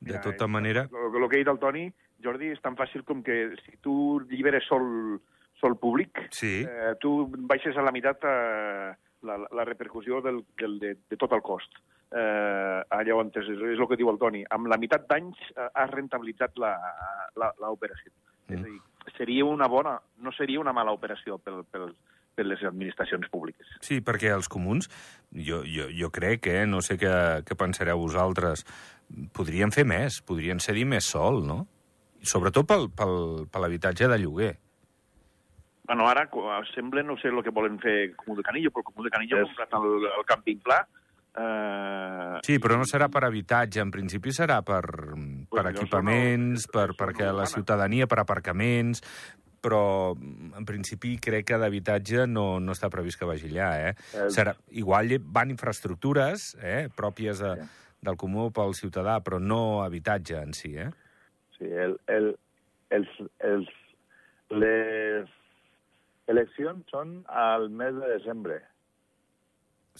De 0.00 0.20
tota 0.22 0.46
manera... 0.48 0.86
El 0.90 1.28
que 1.28 1.36
ha 1.36 1.40
dit 1.40 1.50
el 1.50 1.60
Toni, 1.62 1.88
Jordi, 2.22 2.50
és 2.54 2.60
tan 2.62 2.76
fàcil 2.76 3.04
com 3.08 3.22
que 3.26 3.54
si 3.64 3.76
tu 3.82 4.20
lliberes 4.30 4.66
sol, 4.68 5.20
sol 5.60 5.76
públic, 5.80 6.26
Sí. 6.30 6.60
eh, 6.64 6.94
tu 7.00 7.28
baixes 7.48 7.76
a 7.76 7.82
la 7.82 7.92
meitat 7.92 8.24
eh, 8.24 8.90
la, 9.22 9.38
la 9.50 9.64
repercussió 9.64 10.20
del, 10.24 10.44
del, 10.58 10.78
de, 10.80 10.94
de 11.08 11.16
tot 11.16 11.32
el 11.32 11.42
cost. 11.42 11.80
Eh, 12.10 13.02
llavors, 13.06 13.36
és, 13.38 13.50
és 13.54 13.78
el 13.78 13.86
que 13.88 13.98
diu 14.00 14.10
el 14.10 14.18
Toni. 14.18 14.44
Amb 14.50 14.66
la 14.70 14.78
meitat 14.80 15.06
d'anys 15.08 15.38
eh, 15.54 15.68
has 15.74 15.90
rentabilitzat 15.92 16.56
l'operació. 16.58 18.12
Mm. 18.48 18.54
És 18.54 18.60
a 18.60 18.64
dir, 18.64 18.80
seria 19.16 19.44
una 19.46 19.68
bona, 19.70 19.98
no 20.18 20.32
seria 20.32 20.60
una 20.60 20.74
mala 20.76 20.92
operació 20.96 21.38
pel, 21.38 21.62
pel, 21.70 21.92
per 22.34 22.46
les 22.46 22.62
administracions 22.66 23.28
públiques. 23.30 23.66
Sí, 23.84 24.00
perquè 24.00 24.32
els 24.34 24.48
comuns, 24.50 24.88
jo, 25.30 25.62
jo, 25.66 25.88
jo 25.94 26.10
crec, 26.14 26.48
eh, 26.50 26.64
no 26.66 26.80
sé 26.84 26.98
què, 27.00 27.12
què 27.46 27.56
pensareu 27.58 28.00
vosaltres, 28.00 28.64
podrien 29.36 29.70
fer 29.74 29.86
més, 29.86 30.20
podrien 30.26 30.60
cedir 30.62 30.86
més 30.86 31.04
sol, 31.04 31.44
no? 31.46 31.66
Sobretot 32.22 32.66
pel, 32.68 32.88
pel, 32.92 33.46
per 33.50 33.60
l'habitatge 33.62 34.08
de 34.08 34.18
lloguer. 34.18 34.52
Bueno, 35.86 36.06
ara 36.06 36.28
sembla, 36.74 37.02
no 37.02 37.16
sé 37.18 37.28
el 37.32 37.42
que 37.42 37.50
volen 37.50 37.78
fer 37.82 38.14
Comú 38.16 38.36
de 38.36 38.42
Canillo, 38.46 38.70
però 38.70 38.84
Comú 38.86 39.02
de 39.02 39.10
Canillo 39.10 39.38
ha 39.38 39.40
És- 39.42 39.48
comprat 39.48 39.72
el, 39.80 40.06
el 40.18 40.26
càmping 40.28 40.60
pla. 40.62 40.86
Eh, 41.34 42.38
Sí, 42.46 42.58
però 42.58 42.76
no 42.78 42.84
serà 42.88 43.08
per 43.12 43.24
habitatge, 43.26 43.80
en 43.80 43.90
principi 43.90 44.32
serà 44.32 44.60
per, 44.62 44.82
per 44.86 45.14
millor 45.14 45.70
equipaments, 45.74 46.66
zona- 46.66 46.72
per, 46.72 46.94
perquè 46.98 47.24
la 47.26 47.32
urbana. 47.42 47.46
ciutadania, 47.46 48.06
per 48.06 48.18
aparcaments, 48.22 49.02
però 49.60 50.14
en 50.16 50.64
principi 50.64 51.18
crec 51.18 51.46
que 51.50 51.58
d'habitatge 51.60 52.26
no, 52.26 52.58
no 52.60 52.72
està 52.72 52.88
previst 52.88 53.18
que 53.20 53.26
vagi 53.28 53.50
allà, 53.50 53.90
eh? 53.90 53.94
Serà, 54.32 54.54
igual 54.70 55.10
van 55.20 55.50
infraestructures 55.52 56.54
eh, 56.62 56.88
pròpies 56.94 57.38
de, 57.44 57.56
Sí. 57.60 57.68
del 58.00 58.16
comú 58.16 58.50
pel 58.52 58.72
ciutadà, 58.74 59.20
però 59.20 59.38
no 59.38 59.82
habitatge 59.82 60.38
en 60.40 60.54
si, 60.54 60.76
eh? 60.76 60.88
Sí, 61.60 61.68
el, 61.68 61.98
el, 62.08 62.30
els, 62.96 63.08
els, 63.44 63.68
les 64.48 65.28
eleccions 66.32 66.86
són 66.88 67.18
al 67.28 67.68
mes 67.68 67.92
de 67.98 68.12
desembre. 68.16 68.62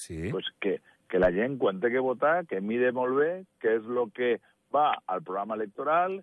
Sí. 0.00 0.30
Pues 0.32 0.48
que, 0.64 0.78
que 1.12 1.20
la 1.20 1.28
gent, 1.36 1.58
quan 1.60 1.82
té 1.82 1.90
que 1.92 2.00
votar, 2.00 2.46
que 2.48 2.62
mire 2.64 2.94
molt 2.96 3.18
bé 3.18 3.30
què 3.60 3.76
és 3.76 3.88
el 3.90 4.06
que 4.16 4.38
va 4.72 4.94
al 5.04 5.20
programa 5.26 5.58
electoral 5.58 6.22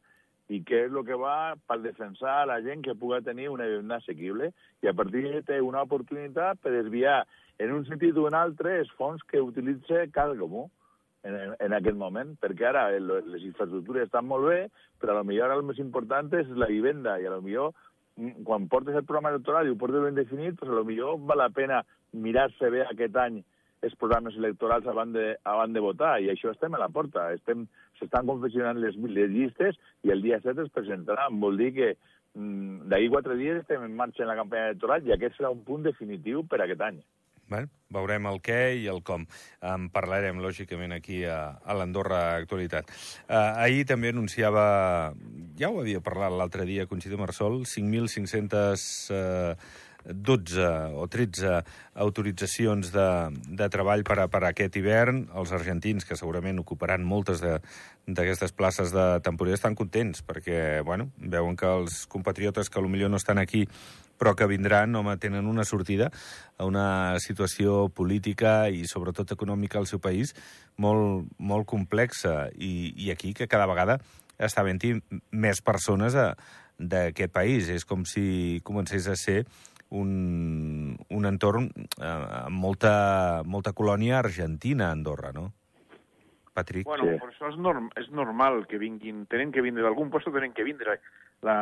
i 0.50 0.62
què 0.66 0.86
és 0.88 0.96
el 0.96 1.04
que 1.06 1.18
va 1.20 1.54
per 1.70 1.78
defensar 1.84 2.40
a 2.42 2.48
la 2.50 2.58
gent 2.66 2.82
que 2.86 2.96
pugui 2.96 3.20
tenir 3.22 3.52
una 3.52 3.68
vivenda 3.68 4.00
assequible 4.00 4.54
i 4.82 4.90
a 4.90 4.96
partir 4.96 5.26
d'ahí 5.26 5.44
té 5.46 5.60
una 5.62 5.84
oportunitat 5.86 6.64
per 6.64 6.72
desviar 6.72 7.20
en 7.60 7.74
un 7.76 7.86
sentit 7.86 8.16
o 8.16 8.26
en 8.26 8.34
un 8.34 8.40
altre 8.40 8.78
els 8.80 8.92
fons 8.98 9.22
que 9.28 9.44
utilitza 9.44 10.08
cada 10.16 10.38
comú 10.40 10.70
en, 11.28 11.56
en 11.68 11.76
aquest 11.78 11.98
moment, 12.00 12.36
perquè 12.42 12.70
ara 12.70 12.88
les 12.96 13.44
infraestructures 13.44 14.08
estan 14.08 14.28
molt 14.30 14.48
bé, 14.48 14.62
però 15.02 15.14
a 15.14 15.20
lo 15.20 15.28
millor 15.28 15.54
el 15.56 15.66
més 15.68 15.82
important 15.84 16.32
és 16.40 16.50
la 16.56 16.70
vivenda 16.72 17.18
i 17.20 17.28
a 17.28 17.36
lo 17.36 17.42
millor 17.44 17.74
mm, 18.16 18.46
quan 18.48 18.70
portes 18.72 18.96
el 18.96 19.06
programa 19.06 19.34
electoral 19.36 19.68
i 19.68 19.74
ho 19.74 19.80
portes 19.82 20.04
ben 20.06 20.18
definit, 20.18 20.58
pues 20.60 20.72
a 20.72 20.80
lo 20.80 20.86
millor 20.88 21.20
val 21.30 21.44
la 21.44 21.52
pena 21.54 21.84
mirar-se 22.14 22.72
bé 22.74 22.86
aquest 22.86 23.20
any 23.24 23.42
els 23.86 23.96
programes 24.02 24.38
electorals 24.40 24.88
abans 24.90 25.14
de, 25.14 25.26
abans 25.46 25.74
de 25.74 25.84
votar, 25.84 26.16
i 26.22 26.32
això 26.32 26.50
estem 26.50 26.74
a 26.74 26.82
la 26.82 26.90
porta. 26.90 27.28
Estem, 27.36 27.68
s'estan 28.00 28.26
confeccionant 28.30 28.80
les, 28.82 28.98
les 29.14 29.30
llistes 29.30 29.78
i 30.08 30.14
el 30.14 30.24
dia 30.26 30.40
7 30.42 30.66
es 30.66 30.74
presentaran. 30.74 31.38
Vol 31.44 31.60
dir 31.62 31.74
que 31.76 31.92
mm, 31.94 32.88
d'aquí 32.90 33.12
quatre 33.14 33.38
dies 33.38 33.62
estem 33.62 33.86
en 33.86 33.94
marxa 34.00 34.26
en 34.26 34.32
la 34.32 34.40
campanya 34.40 34.72
electoral 34.72 35.06
i 35.06 35.14
aquest 35.14 35.38
serà 35.38 35.54
un 35.54 35.62
punt 35.68 35.86
definitiu 35.86 36.42
per 36.50 36.64
aquest 36.64 36.82
any. 36.90 37.04
Bé, 37.48 37.64
veurem 37.96 38.28
el 38.28 38.42
què 38.44 38.60
i 38.76 38.86
el 38.92 39.00
com. 39.08 39.24
En 39.64 39.88
parlarem, 39.94 40.42
lògicament, 40.44 40.92
aquí 40.98 41.22
a, 41.24 41.40
a 41.64 41.76
l'Andorra 41.80 42.22
Actualitat. 42.36 42.92
Uh, 43.30 43.64
ahir 43.64 43.86
també 43.88 44.12
anunciava, 44.12 44.68
ja 45.60 45.72
ho 45.72 45.80
havia 45.82 46.04
parlat 46.04 46.36
l'altre 46.36 46.68
dia, 46.68 46.88
Conxita 46.92 47.20
Marsol, 47.20 47.62
5.500... 47.66 48.88
Uh, 49.16 49.84
12 50.08 50.96
o 50.96 51.08
13 51.12 51.64
autoritzacions 52.00 52.92
de, 52.94 53.08
de 53.60 53.68
treball 53.68 54.06
per 54.08 54.20
a, 54.24 54.28
per 54.32 54.44
a 54.46 54.52
aquest 54.54 54.78
hivern. 54.80 55.26
Els 55.36 55.52
argentins, 55.56 56.06
que 56.08 56.16
segurament 56.16 56.62
ocuparan 56.62 57.04
moltes 57.04 57.44
d'aquestes 57.44 58.56
places 58.56 58.94
de 58.96 59.08
temporada, 59.26 59.58
estan 59.60 59.76
contents 59.76 60.24
perquè 60.24 60.82
bueno, 60.88 61.10
veuen 61.18 61.60
que 61.60 61.68
els 61.68 62.06
compatriotes 62.08 62.72
que 62.72 62.84
potser 62.84 63.12
no 63.12 63.20
estan 63.20 63.42
aquí 63.42 63.66
però 64.18 64.34
que 64.36 64.48
vindran, 64.50 64.96
home, 64.96 65.18
tenen 65.22 65.48
una 65.48 65.64
sortida 65.64 66.10
a 66.58 66.66
una 66.66 67.20
situació 67.24 67.88
política 67.90 68.68
i 68.70 68.86
sobretot 68.90 69.32
econòmica 69.38 69.80
al 69.80 69.88
seu 69.88 70.02
país 70.04 70.34
molt, 70.78 71.30
molt 71.38 71.68
complexa 71.70 72.50
i, 72.56 72.94
i 72.98 73.12
aquí 73.14 73.34
que 73.38 73.48
cada 73.48 73.70
vegada 73.70 74.00
està 74.38 74.62
havent-hi 74.62 74.96
més 75.32 75.62
persones 75.62 76.18
d'aquest 76.78 77.34
país. 77.34 77.70
És 77.74 77.86
com 77.86 78.06
si 78.06 78.62
comencés 78.66 79.08
a 79.10 79.16
ser 79.18 79.44
un, 79.90 80.98
un 81.10 81.30
entorn 81.30 81.70
eh, 81.70 82.04
amb 82.06 82.58
molta, 82.60 83.44
molta 83.46 83.74
colònia 83.74 84.20
argentina 84.20 84.90
a 84.90 84.98
Andorra, 84.98 85.32
no? 85.34 85.52
Patrick? 86.58 86.88
Bueno, 86.90 87.06
Sí. 87.06 87.20
per 87.22 87.30
això 87.30 87.52
és, 87.52 87.58
norm, 87.62 87.90
és 87.96 88.10
normal 88.10 88.66
que 88.68 88.80
vinguin, 88.82 89.26
tenen 89.30 89.52
que 89.52 89.62
vindre 89.62 89.84
d'algun 89.86 90.10
lloc, 90.10 90.24
tenen 90.34 90.54
que 90.54 90.66
vindre. 90.66 91.00
La, 91.46 91.56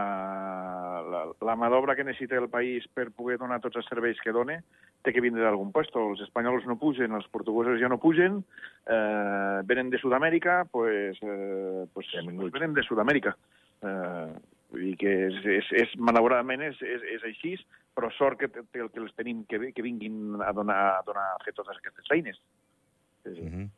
la, 1.03 1.22
la 1.44 1.55
mà 1.60 1.67
d'obra 1.67 1.98
que 1.98 2.05
necessita 2.08 2.38
el 2.39 2.48
país 2.50 2.86
per 2.96 3.10
poder 3.12 3.36
donar 3.41 3.60
tots 3.60 3.75
els 3.82 3.89
serveis 3.91 4.22
que 4.24 4.32
dona 4.32 4.62
té 5.03 5.13
que 5.13 5.22
vindre 5.22 5.44
d'algun 5.44 5.74
puesto. 5.75 6.01
Els 6.12 6.24
espanyols 6.25 6.65
no 6.65 6.79
pugen, 6.82 7.13
els 7.13 7.27
portuguesos 7.34 7.79
ja 7.82 7.89
no 7.91 8.00
pugen, 8.01 8.39
eh, 8.88 9.60
venen 9.67 9.91
de 9.94 10.00
Sud-amèrica, 10.01 10.63
pues, 10.72 11.20
eh, 11.22 11.86
pues, 11.94 12.08
pues 12.15 12.51
venen 12.55 12.74
de 12.74 12.84
Sud-amèrica. 12.84 13.36
Eh, 13.84 14.27
vull 14.72 14.88
dir 14.89 14.96
que 14.98 15.13
és, 15.27 15.39
és, 15.60 15.72
és 15.84 15.96
malauradament 16.01 16.63
és, 16.65 16.79
és, 16.82 17.03
és 17.17 17.27
així, 17.27 17.53
però 17.96 18.10
sort 18.15 18.39
que, 18.41 18.50
que, 18.50 18.88
que 18.89 19.03
els 19.03 19.13
tenim 19.15 19.44
que, 19.50 19.60
que 19.75 19.86
vinguin 19.86 20.41
a 20.44 20.51
donar, 20.55 20.79
a 20.98 21.03
donar 21.08 21.27
a 21.36 21.44
fer 21.46 21.53
totes 21.55 21.77
aquestes 21.77 22.08
feines. 22.10 22.39
Mm 23.25 23.51
-hmm. 23.51 23.70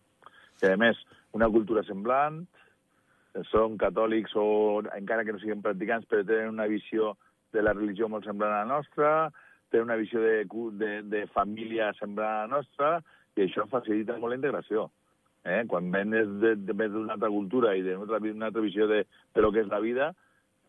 I 0.63 0.71
a 0.71 0.77
més, 0.77 0.97
una 1.33 1.49
cultura 1.49 1.83
semblant, 1.83 2.47
són 3.51 3.77
catòlics 3.81 4.35
o 4.35 4.45
encara 4.95 5.25
que 5.25 5.33
no 5.35 5.41
siguin 5.41 5.63
practicants, 5.65 6.07
però 6.09 6.25
tenen 6.25 6.53
una 6.55 6.67
visió 6.69 7.15
de 7.53 7.63
la 7.63 7.73
religió 7.75 8.09
molt 8.09 8.27
semblant 8.27 8.53
a 8.53 8.63
la 8.63 8.69
nostra, 8.69 9.31
tenen 9.71 9.89
una 9.89 9.99
visió 9.99 10.21
de, 10.23 10.45
de, 10.79 10.91
de 11.11 11.25
família 11.33 11.91
semblant 11.99 12.29
a 12.29 12.45
la 12.45 12.53
nostra, 12.57 12.93
i 13.37 13.45
això 13.45 13.67
facilita 13.69 14.17
molt 14.17 14.33
la 14.33 14.39
integració. 14.39 14.87
Eh? 15.47 15.63
Quan 15.69 15.91
venes 15.93 16.31
d'una 16.67 17.15
altra 17.15 17.29
cultura 17.31 17.75
i 17.77 17.83
d'una 17.85 18.07
altra, 18.07 18.21
una 18.33 18.49
altra 18.49 18.63
visió 18.63 18.87
de, 18.89 19.03
de 19.05 19.43
lo 19.43 19.51
que 19.53 19.61
és 19.63 19.69
la 19.71 19.79
vida, 19.79 20.13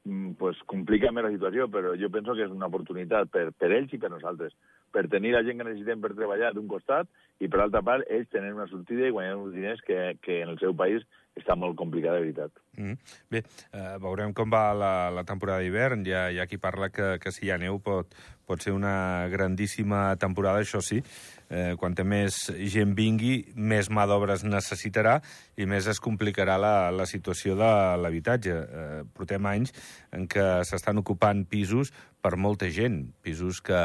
mm, 0.05 0.37
pues 0.41 0.61
complica 0.71 1.11
més 1.13 1.25
la 1.25 1.33
situació, 1.35 1.71
però 1.73 1.97
jo 1.99 2.13
penso 2.15 2.37
que 2.37 2.45
és 2.47 2.53
una 2.55 2.69
oportunitat 2.69 3.33
per, 3.33 3.49
per 3.57 3.73
ells 3.73 3.95
i 3.97 4.03
per 4.03 4.13
nosaltres 4.13 4.55
per 4.93 5.09
tenir 5.13 5.33
la 5.35 5.43
gent 5.45 5.61
que 5.61 5.67
necessitem 5.67 6.01
per 6.03 6.15
treballar 6.17 6.53
d'un 6.55 6.69
costat 6.71 7.09
i, 7.39 7.49
per 7.49 7.61
altra 7.63 7.83
part, 7.85 8.07
ells 8.09 8.31
tenen 8.33 8.57
una 8.57 8.69
sortida 8.71 9.09
i 9.09 9.15
guanyar 9.15 9.37
uns 9.39 9.55
diners 9.57 9.83
que, 9.87 10.17
que 10.25 10.41
en 10.43 10.55
el 10.55 10.61
seu 10.63 10.75
país 10.77 11.05
està 11.41 11.57
molt 11.59 11.77
complicat, 11.79 12.17
de 12.17 12.25
veritat. 12.27 12.65
Mm. 12.79 12.97
Bé, 13.31 13.43
eh, 13.73 13.95
veurem 14.03 14.35
com 14.37 14.51
va 14.53 14.73
la, 14.77 14.93
la 15.15 15.25
temporada 15.27 15.65
d'hivern. 15.65 16.05
Hi, 16.07 16.15
hi 16.35 16.41
ha 16.43 16.47
qui 16.51 16.61
parla 16.63 16.91
que, 16.95 17.17
que 17.23 17.33
si 17.35 17.47
hi 17.47 17.53
ha 17.55 17.59
neu 17.61 17.81
pot, 17.83 18.15
pot 18.49 18.63
ser 18.65 18.73
una 18.77 19.29
grandíssima 19.33 20.17
temporada, 20.21 20.63
això 20.65 20.81
sí. 20.85 21.03
Eh, 21.49 21.75
quanta 21.81 22.05
més 22.05 22.37
gent 22.73 22.93
vingui, 22.97 23.39
més 23.57 23.89
mà 23.89 24.05
d'obres 24.09 24.45
necessitarà 24.45 25.17
i 25.57 25.65
més 25.69 25.89
es 25.89 26.01
complicarà 26.05 26.59
la, 26.61 26.75
la 26.93 27.07
situació 27.09 27.57
de 27.59 27.71
l'habitatge. 28.03 28.57
Eh, 28.59 29.01
portem 29.17 29.49
anys 29.49 29.75
en 30.13 30.29
què 30.31 30.49
s'estan 30.69 31.01
ocupant 31.01 31.45
pisos 31.49 31.93
per 32.21 32.37
molta 32.37 32.69
gent, 32.75 33.07
pisos 33.23 33.63
que, 33.65 33.81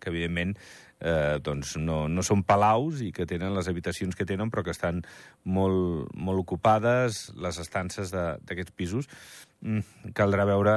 que 0.00 0.10
evidentment, 0.10 0.56
eh, 1.04 1.38
doncs 1.44 1.76
no, 1.80 2.04
no 2.08 2.24
són 2.24 2.42
palaus 2.48 3.02
i 3.04 3.10
que 3.14 3.28
tenen 3.28 3.54
les 3.54 3.68
habitacions 3.70 4.16
que 4.16 4.26
tenen, 4.28 4.50
però 4.50 4.64
que 4.64 4.72
estan 4.74 5.02
molt, 5.44 6.10
molt 6.16 6.40
ocupades, 6.40 7.28
les 7.36 7.60
estances 7.60 8.12
d'aquests 8.14 8.74
pisos. 8.76 9.10
Mm, 9.64 10.12
caldrà 10.16 10.46
veure... 10.48 10.74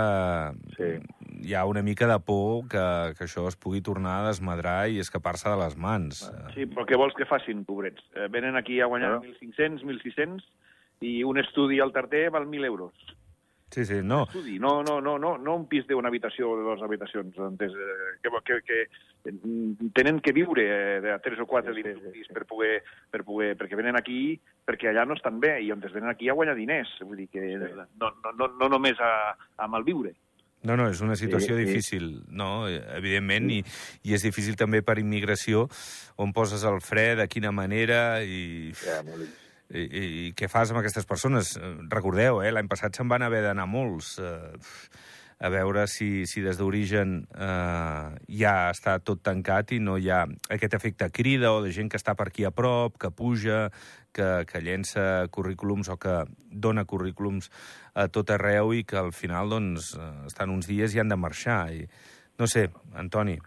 Sí. 0.78 0.92
Hi 1.48 1.54
ha 1.54 1.68
una 1.70 1.84
mica 1.86 2.08
de 2.10 2.18
por 2.26 2.66
que, 2.72 2.84
que 3.18 3.28
això 3.28 3.46
es 3.48 3.56
pugui 3.60 3.84
tornar 3.86 4.16
a 4.20 4.30
desmadrar 4.32 4.88
i 4.90 4.98
escapar-se 5.04 5.52
de 5.52 5.58
les 5.60 5.76
mans. 5.80 6.24
Sí, 6.56 6.66
però 6.72 6.88
què 6.90 6.98
vols 7.00 7.16
que 7.16 7.28
facin, 7.30 7.62
pobrets? 7.68 8.04
Eh, 8.16 8.26
venen 8.34 8.58
aquí 8.60 8.82
a 8.82 8.90
guanyar 8.90 9.18
no. 9.18 9.22
1.500, 9.38 9.86
1.600 9.86 10.48
i 11.08 11.22
un 11.28 11.38
estudi 11.38 11.80
al 11.80 11.94
Tarter 11.94 12.28
val 12.34 12.50
1.000 12.50 12.66
euros. 12.66 13.16
Sí, 13.78 13.86
sí, 13.86 14.00
no. 14.02 14.24
Estudi, 14.24 14.58
no, 14.58 14.82
no, 14.82 15.00
no, 15.00 15.20
no, 15.20 15.38
no 15.38 15.56
un 15.56 15.68
pis 15.70 15.84
d'una 15.86 16.10
habitació 16.10 16.48
o 16.50 16.56
de 16.58 16.64
dues 16.66 16.82
habitacions, 16.82 17.36
entès, 17.46 17.76
que, 18.26 18.32
que, 18.42 18.58
que 18.66 19.36
tenen 19.94 20.18
que 20.26 20.34
viure 20.34 20.66
eh, 20.66 20.96
de 21.04 21.14
tres 21.22 21.38
o 21.38 21.46
quatre 21.46 21.76
sí, 21.78 21.84
sí, 21.86 22.24
sí. 22.26 22.34
per 22.34 22.48
poder, 22.50 22.80
per 23.14 23.22
poder, 23.22 23.52
perquè 23.62 23.78
venen 23.78 24.02
aquí, 24.02 24.34
perquè 24.66 24.90
allà 24.90 25.06
no 25.06 25.14
estan 25.14 25.38
bé, 25.38 25.60
i 25.62 25.70
on 25.70 25.86
es 25.86 25.94
venen 25.94 26.10
aquí 26.10 26.26
a 26.26 26.34
guanyar 26.34 26.58
diners, 26.58 26.98
vull 27.06 27.22
dir 27.22 27.30
que 27.30 27.46
sí. 27.54 27.54
no, 28.02 28.16
no, 28.18 28.34
no, 28.34 28.52
no 28.58 28.74
només 28.80 28.98
a, 28.98 29.14
a 29.38 29.70
malviure. 29.70 30.18
No, 30.66 30.74
no, 30.74 30.90
és 30.90 31.06
una 31.06 31.14
situació 31.14 31.54
sí, 31.54 31.70
difícil, 31.70 32.14
no? 32.34 32.66
evidentment, 32.98 33.52
sí. 33.54 33.62
i, 33.62 34.10
i 34.10 34.18
és 34.18 34.26
difícil 34.26 34.58
també 34.58 34.82
per 34.82 34.98
immigració, 34.98 35.68
on 36.18 36.34
poses 36.34 36.66
el 36.66 36.82
fre, 36.82 37.12
de 37.22 37.30
quina 37.30 37.54
manera, 37.54 38.24
i... 38.26 38.72
Ja, 38.82 39.04
molt 39.06 39.22
difícil 39.22 39.46
i, 39.70 39.84
i, 39.84 40.32
què 40.38 40.48
fas 40.52 40.72
amb 40.72 40.82
aquestes 40.82 41.08
persones? 41.08 41.56
Recordeu, 41.92 42.42
eh, 42.44 42.52
l'any 42.54 42.70
passat 42.72 42.96
se'n 42.96 43.10
van 43.12 43.26
haver 43.26 43.44
d'anar 43.44 43.68
molts 43.68 44.16
eh, 44.24 44.56
a 45.40 45.50
veure 45.54 45.86
si, 45.88 46.26
si 46.26 46.42
des 46.42 46.58
d'origen 46.58 47.20
eh, 47.30 48.06
ja 48.40 48.54
està 48.72 48.98
tot 49.06 49.22
tancat 49.22 49.76
i 49.76 49.80
no 49.84 49.98
hi 50.02 50.10
ha 50.10 50.24
aquest 50.54 50.74
efecte 50.80 51.10
crida 51.14 51.52
o 51.54 51.62
de 51.62 51.74
gent 51.76 51.92
que 51.94 52.00
està 52.00 52.16
per 52.18 52.30
aquí 52.32 52.48
a 52.48 52.52
prop, 52.52 52.98
que 52.98 53.12
puja, 53.14 53.68
que, 54.16 54.48
que 54.50 54.64
llença 54.66 55.28
currículums 55.30 55.92
o 55.94 55.98
que 56.02 56.24
dona 56.50 56.88
currículums 56.90 57.52
a 57.94 58.08
tot 58.10 58.34
arreu 58.34 58.74
i 58.74 58.84
que 58.88 58.98
al 58.98 59.14
final 59.14 59.54
doncs, 59.54 59.94
eh, 60.00 60.10
estan 60.32 60.54
uns 60.54 60.70
dies 60.70 60.96
i 60.96 61.04
han 61.04 61.14
de 61.14 61.20
marxar. 61.20 61.62
I, 61.76 61.86
no 62.42 62.50
sé, 62.50 62.70
Antoni. 62.98 63.38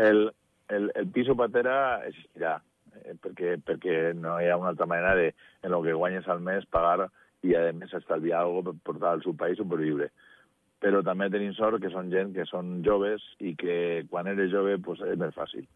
El, 0.00 0.30
el, 0.72 0.90
el 0.96 1.12
piso 1.12 1.36
patera 1.36 2.06
existirà 2.08 2.56
eh, 3.04 3.14
perquè, 3.22 3.56
perquè 3.64 3.98
no 4.18 4.38
hi 4.40 4.48
ha 4.48 4.58
una 4.60 4.72
altra 4.74 4.86
manera 4.86 5.14
de, 5.18 5.32
en 5.62 5.74
el 5.74 5.84
que 5.84 5.96
guanyes 5.96 6.28
al 6.28 6.40
mes, 6.44 6.66
pagar 6.66 7.08
i, 7.42 7.54
a 7.54 7.68
més, 7.72 7.92
estalviar 7.94 8.42
alguna 8.42 8.72
per 8.72 8.90
portar 8.90 9.12
al 9.14 9.22
seu 9.22 9.36
país 9.38 9.60
o 9.60 9.66
per 9.68 9.80
viure. 9.82 10.10
Però 10.82 11.02
també 11.06 11.28
tenim 11.30 11.54
sort 11.56 11.82
que 11.82 11.90
són 11.90 12.10
gent 12.10 12.34
que 12.34 12.46
són 12.46 12.78
joves 12.86 13.24
i 13.38 13.54
que 13.58 14.04
quan 14.10 14.30
eres 14.30 14.52
jove 14.52 14.76
pues, 14.82 15.02
és 15.06 15.18
més 15.18 15.34
fàcil. 15.34 15.66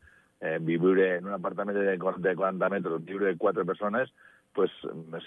Eh, 0.42 0.58
viure 0.58 1.08
en 1.18 1.26
un 1.30 1.34
apartament 1.36 1.78
de 1.78 1.96
40 1.98 2.70
metres, 2.70 3.04
viure 3.06 3.36
quatre 3.38 3.64
persones, 3.66 4.10
pues, 4.54 4.70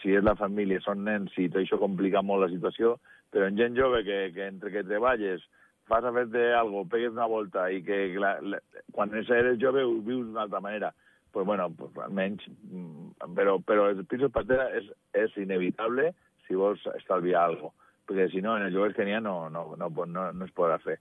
si 0.02 0.16
és 0.16 0.24
la 0.24 0.36
família, 0.36 0.82
són 0.84 1.04
nens, 1.08 1.34
i 1.40 1.48
tot 1.50 1.62
això 1.62 1.80
complica 1.82 2.22
molt 2.22 2.46
la 2.46 2.52
situació, 2.52 2.98
però 3.32 3.48
en 3.48 3.58
gent 3.58 3.78
jove 3.80 4.04
que, 4.08 4.20
que 4.36 4.48
entre 4.48 4.72
que 4.72 4.84
treballes, 4.86 5.44
fas 5.90 6.04
a 6.04 6.12
fer-te 6.14 6.52
alguna 6.54 6.84
cosa, 6.84 6.92
pegues 6.96 7.16
una 7.16 7.28
volta 7.30 7.66
i 7.72 7.82
que 7.86 7.98
la, 8.20 8.36
la, 8.42 8.60
quan 8.92 9.14
eres 9.16 9.60
jove 9.62 9.84
ho 9.86 9.98
vius 10.02 10.26
d'una 10.28 10.46
altra 10.46 10.62
manera 10.62 10.92
pues 11.36 11.46
bueno, 11.46 11.70
pues 11.76 11.92
almenys, 11.98 12.46
mm, 12.48 13.34
però, 13.36 13.58
però 13.60 13.90
el 13.92 14.06
pisos 14.08 14.32
pastera 14.32 14.70
és, 14.72 14.86
és 15.12 15.34
inevitable 15.36 16.14
si 16.46 16.56
vols 16.56 16.80
estalviar 16.94 17.42
alguna 17.42 17.74
cosa, 17.74 17.90
perquè 18.08 18.30
si 18.32 18.40
no, 18.40 18.54
en 18.56 18.64
els 18.64 18.72
lloguers 18.72 18.96
que 18.96 19.04
n'hi 19.04 19.18
ha 19.18 19.20
no, 19.20 19.50
no, 19.52 19.66
no, 19.76 19.90
no, 19.92 20.24
no 20.32 20.48
es 20.48 20.54
podrà 20.56 20.78
fer. 20.80 20.96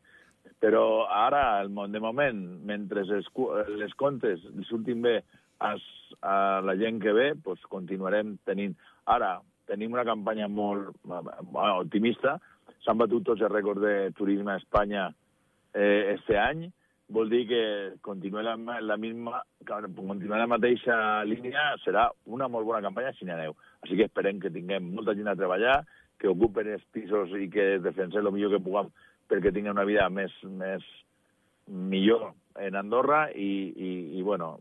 Però 0.59 0.83
ara, 1.07 1.63
de 1.63 2.03
moment, 2.03 2.41
mentre 2.67 3.07
es, 3.07 3.31
les 3.79 3.95
comptes 3.95 4.43
surtin 4.67 5.07
bé 5.07 5.21
as, 5.63 5.87
a 6.19 6.59
la 6.67 6.75
gent 6.83 6.99
que 7.05 7.15
ve, 7.15 7.29
pues 7.39 7.63
continuarem 7.71 8.35
tenint... 8.51 8.75
Ara, 9.07 9.37
tenim 9.71 9.95
una 9.95 10.03
campanya 10.05 10.51
molt 10.51 10.97
bueno, 11.07 11.79
optimista, 11.79 12.41
s'han 12.83 12.99
batut 12.99 13.23
tots 13.31 13.47
els 13.47 13.55
rècords 13.55 13.87
de 13.87 13.97
turisme 14.19 14.57
a 14.57 14.59
Espanya 14.59 15.13
eh, 15.79 16.17
este 16.19 16.43
any, 16.43 16.73
vol 17.15 17.31
dir 17.31 17.45
que 17.47 17.63
continuar 18.03 18.43
la, 18.45 18.81
la 18.83 18.97
misma, 18.99 19.43
continuar 19.65 20.41
la 20.41 20.51
mateixa 20.51 20.97
línia 21.29 21.71
serà 21.85 22.09
una 22.27 22.49
molt 22.51 22.67
bona 22.67 22.83
campanya 22.83 23.15
si 23.15 23.27
n'hi 23.27 23.35
aneu. 23.37 23.55
Així 23.85 23.99
que 23.99 24.09
esperem 24.09 24.41
que 24.43 24.53
tinguem 24.53 24.91
molta 24.97 25.15
gent 25.15 25.31
a 25.31 25.37
treballar, 25.39 25.79
que 26.19 26.31
ocupen 26.31 26.73
els 26.75 26.85
pisos 26.95 27.35
i 27.39 27.49
que 27.53 27.79
defensem 27.85 28.25
el 28.25 28.35
millor 28.35 28.57
que 28.57 28.63
puguem 28.67 28.91
perquè 29.31 29.53
tinguin 29.55 29.73
una 29.73 29.87
vida 29.89 30.09
més, 30.13 30.35
més 30.45 30.85
millor 31.67 32.33
en 32.61 32.77
Andorra 32.79 33.29
i, 33.31 33.51
i, 33.73 33.93
i 34.19 34.27
bueno, 34.27 34.59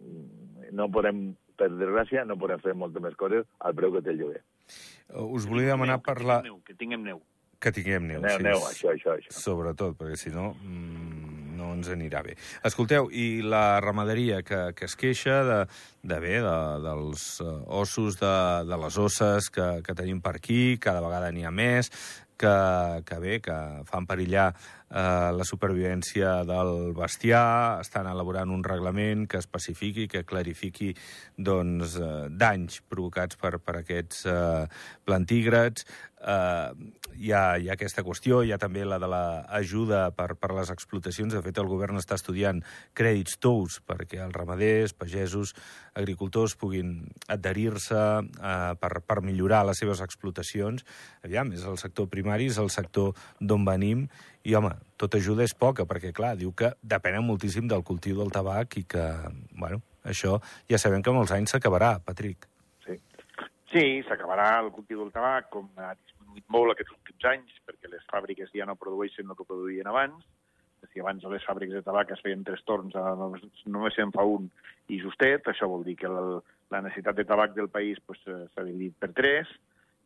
no 0.71 0.89
podem, 0.93 1.25
per 1.59 1.71
desgràcia, 1.73 2.23
no 2.29 2.39
podem 2.39 2.61
fer 2.63 2.77
moltes 2.77 3.03
més 3.03 3.17
coses 3.19 3.49
al 3.59 3.75
preu 3.77 3.93
que 3.97 4.05
té 4.05 4.13
el 4.13 4.21
lloguer. 4.21 4.41
Us 5.13 5.49
volia 5.49 5.73
demanar 5.73 5.99
per 6.05 6.21
la... 6.23 6.39
Que 6.65 6.77
tinguem 6.77 7.03
neu. 7.05 7.19
Que 7.61 7.73
tinguem 7.75 8.07
neu, 8.07 8.23
neu, 8.23 8.39
sí. 8.39 8.47
Neu, 8.47 8.63
això, 8.69 8.95
això, 8.95 9.17
això. 9.19 9.35
Sobretot, 9.41 9.97
perquè 9.99 10.19
si 10.19 10.33
no... 10.33 10.53
Mmm 10.63 11.22
no 11.63 11.71
ens 11.77 11.89
anirà 11.93 12.23
bé. 12.25 12.35
Escolteu, 12.67 13.07
i 13.09 13.41
la 13.41 13.79
ramaderia 13.83 14.41
que, 14.43 14.73
que 14.75 14.87
es 14.89 14.97
queixa 14.99 15.39
de, 15.47 15.59
de 16.03 16.19
bé, 16.19 16.35
de, 16.43 16.57
dels 16.83 17.25
uh, 17.43 17.55
ossos 17.81 18.19
de, 18.19 18.35
de 18.67 18.79
les 18.83 18.99
osses 18.99 19.49
que, 19.53 19.69
que 19.85 19.95
tenim 19.95 20.19
per 20.23 20.35
aquí, 20.37 20.77
cada 20.83 21.03
vegada 21.03 21.31
n'hi 21.31 21.47
ha 21.47 21.53
més, 21.55 21.91
que, 22.37 23.03
que 23.07 23.19
bé, 23.23 23.39
que 23.43 23.55
fan 23.87 24.07
perillar 24.09 24.49
eh, 24.51 24.57
la 24.93 25.45
supervivència 25.47 26.43
del 26.45 26.93
bestiar, 26.93 27.81
estan 27.81 28.07
elaborant 28.11 28.51
un 28.53 28.63
reglament 28.63 29.25
que 29.29 29.41
especifiqui, 29.41 30.07
que 30.07 30.25
clarifiqui 30.29 30.91
doncs, 31.37 31.97
eh, 31.97 32.27
danys 32.29 32.81
provocats 32.89 33.39
per, 33.41 33.57
per 33.57 33.79
aquests 33.81 34.25
eh, 34.29 34.65
plantígrads. 35.05 35.87
Eh, 36.23 36.91
hi, 37.17 37.31
ha, 37.35 37.57
hi 37.59 37.67
ha 37.67 37.73
aquesta 37.75 38.03
qüestió, 38.05 38.41
hi 38.43 38.53
ha 38.53 38.59
també 38.61 38.85
la 38.87 38.99
de 39.01 39.09
l'ajuda 39.11 40.03
per, 40.15 40.33
per 40.39 40.53
les 40.55 40.69
explotacions. 40.73 41.33
De 41.33 41.41
fet, 41.43 41.57
el 41.59 41.69
govern 41.71 41.99
està 41.99 42.15
estudiant 42.19 42.61
crèdits 42.95 43.39
tous 43.41 43.79
perquè 43.89 44.21
els 44.23 44.37
ramaders, 44.37 44.93
pagesos, 44.93 45.55
agricultors 45.99 46.55
puguin 46.59 46.95
adherir-se 47.33 48.03
eh, 48.23 48.73
per, 48.79 48.93
per 49.01 49.19
millorar 49.25 49.63
les 49.67 49.81
seves 49.83 50.03
explotacions. 50.05 50.85
Aviam, 51.25 51.51
és 51.57 51.65
el 51.65 51.81
sector 51.81 52.07
primari, 52.13 52.51
és 52.53 52.61
el 52.61 52.71
sector 52.73 53.17
d'on 53.41 53.65
venim, 53.67 54.07
i, 54.43 54.53
home, 54.55 54.73
tota 54.99 55.19
ajuda 55.21 55.45
és 55.47 55.55
poca, 55.55 55.85
perquè, 55.89 56.11
clar, 56.15 56.33
diu 56.39 56.51
que 56.57 56.73
depenen 56.83 57.25
moltíssim 57.27 57.67
del 57.71 57.83
cultiu 57.87 58.19
del 58.19 58.31
tabac 58.33 58.77
i 58.81 58.83
que, 58.89 59.03
bueno, 59.55 59.79
això 60.03 60.37
ja 60.69 60.79
sabem 60.81 61.03
que 61.03 61.13
amb 61.13 61.23
els 61.23 61.31
anys 61.35 61.55
s'acabarà, 61.55 61.95
Patrick. 62.03 62.49
Sí, 62.85 62.99
sí 63.71 63.85
s'acabarà 64.07 64.49
el 64.65 64.71
cultiu 64.75 65.03
del 65.03 65.13
tabac, 65.15 65.49
com 65.53 65.69
ha 65.79 65.93
disminuït 65.95 66.47
molt 66.51 66.75
aquests 66.75 66.95
últims 66.97 67.29
anys, 67.31 67.59
perquè 67.67 67.91
les 67.91 68.03
fàbriques 68.11 68.51
ja 68.55 68.67
no 68.67 68.79
produeixen 68.79 69.29
el 69.29 69.39
que 69.39 69.47
produïen 69.47 69.91
abans, 69.91 70.27
Si 70.91 70.99
abans 71.01 71.23
les 71.31 71.45
fàbriques 71.47 71.79
de 71.79 71.81
tabac 71.85 72.11
es 72.11 72.21
feien 72.21 72.43
tres 72.45 72.61
torns, 72.67 72.93
només, 72.93 73.45
només 73.65 73.95
se'n 73.95 74.11
fa 74.13 74.25
un 74.29 74.49
i 74.93 74.99
justet, 75.01 75.47
això 75.47 75.69
vol 75.71 75.85
dir 75.87 75.95
que 76.01 76.09
el, 76.09 76.41
la 76.73 76.81
necessitat 76.83 77.17
de 77.17 77.25
tabac 77.29 77.55
del 77.55 77.69
país 77.71 78.01
pues, 78.05 78.19
eh, 78.27 78.43
s'ha 78.53 78.65
dividit 78.67 78.97
per 78.99 79.13
tres 79.15 79.49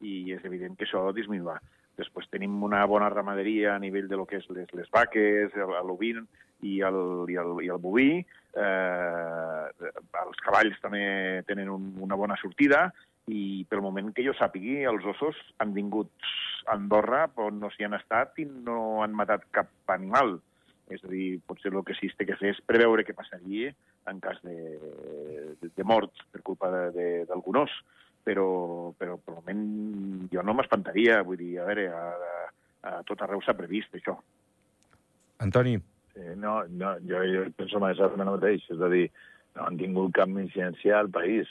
i 0.06 0.32
és 0.36 0.46
evident 0.46 0.78
que 0.78 0.86
això 0.86 1.02
disminuirà. 1.18 1.58
Després 1.98 2.30
tenim 2.30 2.62
una 2.64 2.84
bona 2.86 3.10
ramaderia 3.10 3.76
a 3.76 3.82
nivell 3.82 4.08
de 4.08 4.18
lo 4.20 4.28
que 4.30 4.38
és 4.38 4.46
les, 4.54 4.70
les 4.78 4.90
vaques, 4.94 5.56
l'ovin 5.58 6.22
i, 6.62 6.80
el, 6.86 7.00
i, 7.30 7.38
el, 7.42 7.54
i 7.66 7.72
el 7.74 7.82
boví. 7.82 8.10
Eh, 8.58 9.92
els 10.22 10.44
cavalls 10.46 10.78
també 10.84 11.04
tenen 11.50 11.72
un, 11.74 11.90
una 12.06 12.18
bona 12.20 12.38
sortida 12.42 12.88
i 13.28 13.66
pel 13.68 13.82
moment 13.84 14.14
que 14.16 14.24
jo 14.24 14.34
sàpigui, 14.38 14.84
els 14.88 15.06
ossos 15.12 15.40
han 15.60 15.74
vingut 15.76 16.30
a 16.68 16.78
Andorra 16.78 17.26
on 17.44 17.60
no 17.60 17.72
s'hi 17.74 17.88
han 17.88 17.98
estat 17.98 18.40
i 18.40 18.46
no 18.48 19.04
han 19.04 19.18
matat 19.18 19.44
cap 19.56 19.72
animal. 19.92 20.38
És 20.88 21.02
a 21.04 21.10
dir, 21.12 21.42
potser 21.44 21.74
el 21.74 21.84
que 21.84 21.98
sí 21.98 22.08
té 22.16 22.24
que 22.30 22.38
fer 22.40 22.54
és 22.54 22.64
preveure 22.64 23.04
què 23.04 23.16
passaria 23.16 23.74
en 24.08 24.22
cas 24.24 24.38
de, 24.46 24.56
de, 25.60 25.72
de 25.76 25.84
mort 25.84 26.14
per 26.32 26.46
culpa 26.48 26.70
d'algun 26.96 27.66
os 27.66 27.74
però, 28.28 28.48
però 29.00 29.16
per 29.24 29.38
moment 29.38 30.28
jo 30.34 30.44
no 30.44 30.56
m'espantaria, 30.58 31.22
vull 31.28 31.40
dir, 31.40 31.54
a 31.62 31.68
veure, 31.70 31.88
a, 31.94 32.34
a, 32.34 32.90
a 32.92 32.98
tot 33.08 33.24
arreu 33.24 33.44
s'ha 33.44 33.56
previst 33.56 33.96
això. 33.96 34.18
Antoni. 35.46 35.78
Eh, 36.18 36.34
no, 36.36 36.60
no, 36.68 36.98
jo, 37.08 37.22
jo 37.30 37.46
penso 37.56 37.80
exactament 37.88 38.28
el 38.28 38.40
mateix, 38.40 38.68
és 38.74 38.84
a 38.84 38.92
dir, 38.92 39.06
no 39.56 39.68
han 39.68 39.80
tingut 39.80 40.16
cap 40.18 40.30
incidència 40.34 41.00
al 41.00 41.12
país 41.14 41.50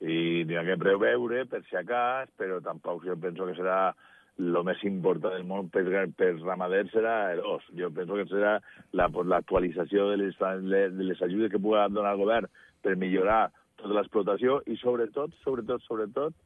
i 0.00 0.44
n'hi 0.48 0.56
ha 0.56 0.64
que 0.64 0.78
preveure 0.80 1.44
per 1.48 1.60
si 1.68 1.76
a 1.76 1.84
cas, 1.86 2.30
però 2.40 2.60
tampoc 2.64 3.04
jo 3.06 3.16
penso 3.20 3.46
que 3.48 3.56
serà 3.58 3.92
el 4.40 4.56
més 4.64 4.80
important 4.88 5.34
del 5.34 5.44
món 5.44 5.68
per, 5.72 5.84
per 6.16 6.30
ramaders 6.40 6.92
serà 6.94 7.34
l'os. 7.36 7.66
Jo 7.76 7.90
penso 7.92 8.16
que 8.16 8.26
serà 8.30 8.56
l'actualització 8.96 10.08
la, 10.08 10.16
de, 10.16 10.30
les, 10.72 10.94
de 10.96 11.08
les 11.10 11.22
ajudes 11.26 11.52
que 11.52 11.60
pugui 11.60 11.82
donar 11.92 12.14
el 12.14 12.22
govern 12.22 12.48
per 12.80 12.96
millorar 12.96 13.50
tota 13.80 13.96
l'explotació 13.96 14.60
i 14.70 14.76
sobretot, 14.80 15.34
sobretot, 15.44 15.82
sobretot, 15.88 16.36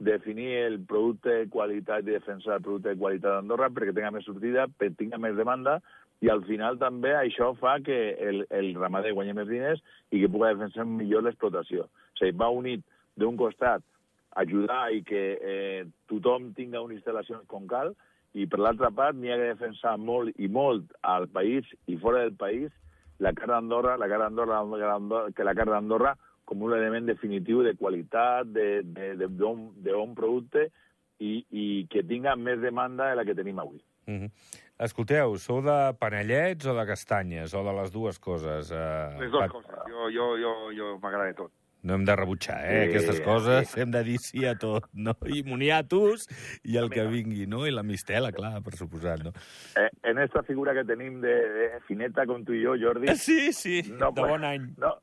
definir 0.00 0.50
el 0.64 0.78
producte 0.88 1.42
de 1.42 1.48
qualitat 1.52 2.06
i 2.06 2.14
defensar 2.14 2.56
el 2.56 2.64
producte 2.64 2.94
de 2.94 3.00
qualitat 3.00 3.36
d'Andorra 3.36 3.68
perquè 3.74 3.94
tinga 3.94 4.12
més 4.14 4.24
sortida, 4.24 4.66
perquè 4.80 4.96
tinga 4.98 5.20
més 5.20 5.36
demanda 5.36 5.78
i 6.24 6.30
al 6.32 6.42
final 6.48 6.78
també 6.80 7.12
això 7.16 7.52
fa 7.60 7.78
que 7.84 7.98
el, 8.28 8.42
el 8.52 8.74
ramader 8.76 9.12
guanyi 9.16 9.36
més 9.36 9.48
diners 9.48 9.80
i 10.10 10.20
que 10.20 10.28
pugui 10.28 10.50
defensar 10.50 10.86
millor 10.88 11.24
l'explotació. 11.24 11.86
O 11.86 12.20
sigui, 12.20 12.36
va 12.40 12.50
unit 12.52 12.84
d'un 13.20 13.36
costat 13.40 13.84
ajudar 14.40 14.90
i 14.94 15.02
que 15.04 15.22
eh, 15.36 15.84
tothom 16.08 16.52
tinga 16.56 16.82
una 16.84 16.96
instal·lació 16.96 17.42
com 17.50 17.66
cal 17.68 17.94
i 18.38 18.46
per 18.46 18.60
l'altra 18.60 18.92
part 18.94 19.16
n'hi 19.18 19.32
ha 19.32 19.38
que 19.40 19.52
defensar 19.52 19.96
molt 19.98 20.36
i 20.38 20.48
molt 20.48 20.92
al 21.02 21.26
país 21.28 21.66
i 21.90 21.96
fora 21.98 22.22
del 22.24 22.36
país 22.38 22.70
la 23.20 23.34
carn 23.36 23.52
d'Andorra, 23.52 23.96
la 24.00 24.08
carn 24.08 24.36
d'Andorra, 24.36 25.24
que 25.36 25.44
la 25.44 25.54
carn 25.58 25.74
d'Andorra 25.74 26.14
com 26.50 26.66
un 26.66 26.74
element 26.74 27.06
definitiu 27.06 27.62
de 27.62 27.76
qualitat, 27.78 28.50
d'un 28.50 30.16
producte 30.18 30.66
i, 31.22 31.36
i 31.50 31.66
que 31.92 32.02
tinga 32.02 32.34
més 32.34 32.58
demanda 32.58 33.12
de 33.12 33.20
la 33.20 33.24
que 33.28 33.36
tenim 33.38 33.62
avui. 33.62 33.78
Mm 34.10 34.18
-hmm. 34.18 34.58
Escolteu, 34.80 35.36
sou 35.36 35.60
de 35.62 35.78
panellets 36.00 36.66
o 36.66 36.74
de 36.74 36.86
castanyes, 36.88 37.54
o 37.54 37.62
de 37.62 37.72
les 37.78 37.90
dues 37.92 38.18
coses? 38.18 38.70
Eh, 38.72 39.16
les 39.20 39.30
dues 39.30 39.50
coses. 39.50 39.70
Jo, 39.86 40.10
jo, 40.10 40.36
jo, 40.40 40.52
jo 40.72 40.98
m'agrada 41.02 41.34
tot. 41.34 41.52
No 41.82 41.94
hem 41.94 42.04
de 42.04 42.16
rebutjar, 42.16 42.58
eh? 42.64 42.84
Sí, 42.84 42.88
Aquestes 42.90 43.20
coses 43.24 43.68
sí. 43.68 43.80
hem 43.80 43.90
de 43.90 44.02
dir 44.04 44.18
sí 44.18 44.44
a 44.44 44.54
tot, 44.58 44.84
no? 44.92 45.14
I 45.26 45.42
moniatos 45.42 46.26
i 46.64 46.76
el 46.76 46.90
que 46.90 47.06
vingui, 47.06 47.46
no? 47.46 47.66
I 47.66 47.70
la 47.70 47.82
mistela, 47.82 48.32
clar, 48.32 48.62
per 48.62 48.74
suposat, 48.76 49.22
no? 49.24 49.32
Eh, 49.80 49.88
en 50.02 50.18
esta 50.18 50.42
figura 50.42 50.74
que 50.74 50.84
tenim 50.84 51.20
de, 51.20 51.36
de 51.56 51.80
fineta 51.88 52.26
com 52.26 52.44
tu 52.44 52.52
i 52.52 52.64
jo, 52.64 52.76
Jordi... 52.76 53.16
Sí, 53.16 53.52
sí, 53.52 53.82
no, 53.92 54.12
de 54.12 54.28
bon 54.28 54.44
any. 54.44 54.68
No, 54.76 54.96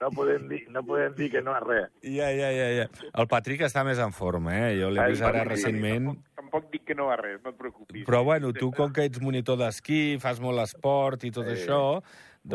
no 0.00 0.10
podem 0.14 0.46
dir, 0.48 0.60
no 0.72 0.82
podem 0.86 1.12
dir 1.18 1.28
que 1.34 1.42
no 1.44 1.54
és 1.58 1.66
res. 1.66 1.92
Ja, 2.06 2.30
ja, 2.32 2.48
ja, 2.54 2.70
ja. 2.78 2.86
El 3.10 3.28
Patrick 3.30 3.66
està 3.66 3.84
més 3.86 4.00
en 4.02 4.14
forma, 4.16 4.54
eh? 4.56 4.72
Jo 4.80 4.88
l'he 4.94 5.10
vist 5.12 5.26
ara 5.26 5.44
recentment. 5.48 6.10
Tampoc, 6.14 6.40
tampoc 6.40 6.72
dic 6.72 6.86
que 6.88 6.96
no 6.96 7.10
és 7.12 7.20
res, 7.20 7.38
no 7.44 7.52
et 7.52 7.60
preocupis. 7.60 8.06
Però, 8.08 8.24
bueno, 8.26 8.54
tu, 8.56 8.70
com 8.76 8.94
que 8.96 9.04
ets 9.10 9.20
monitor 9.22 9.60
d'esquí, 9.60 10.18
fas 10.22 10.40
molt 10.42 10.64
esport 10.64 11.28
i 11.28 11.32
tot 11.34 11.48
eh, 11.48 11.56
això, 11.58 11.84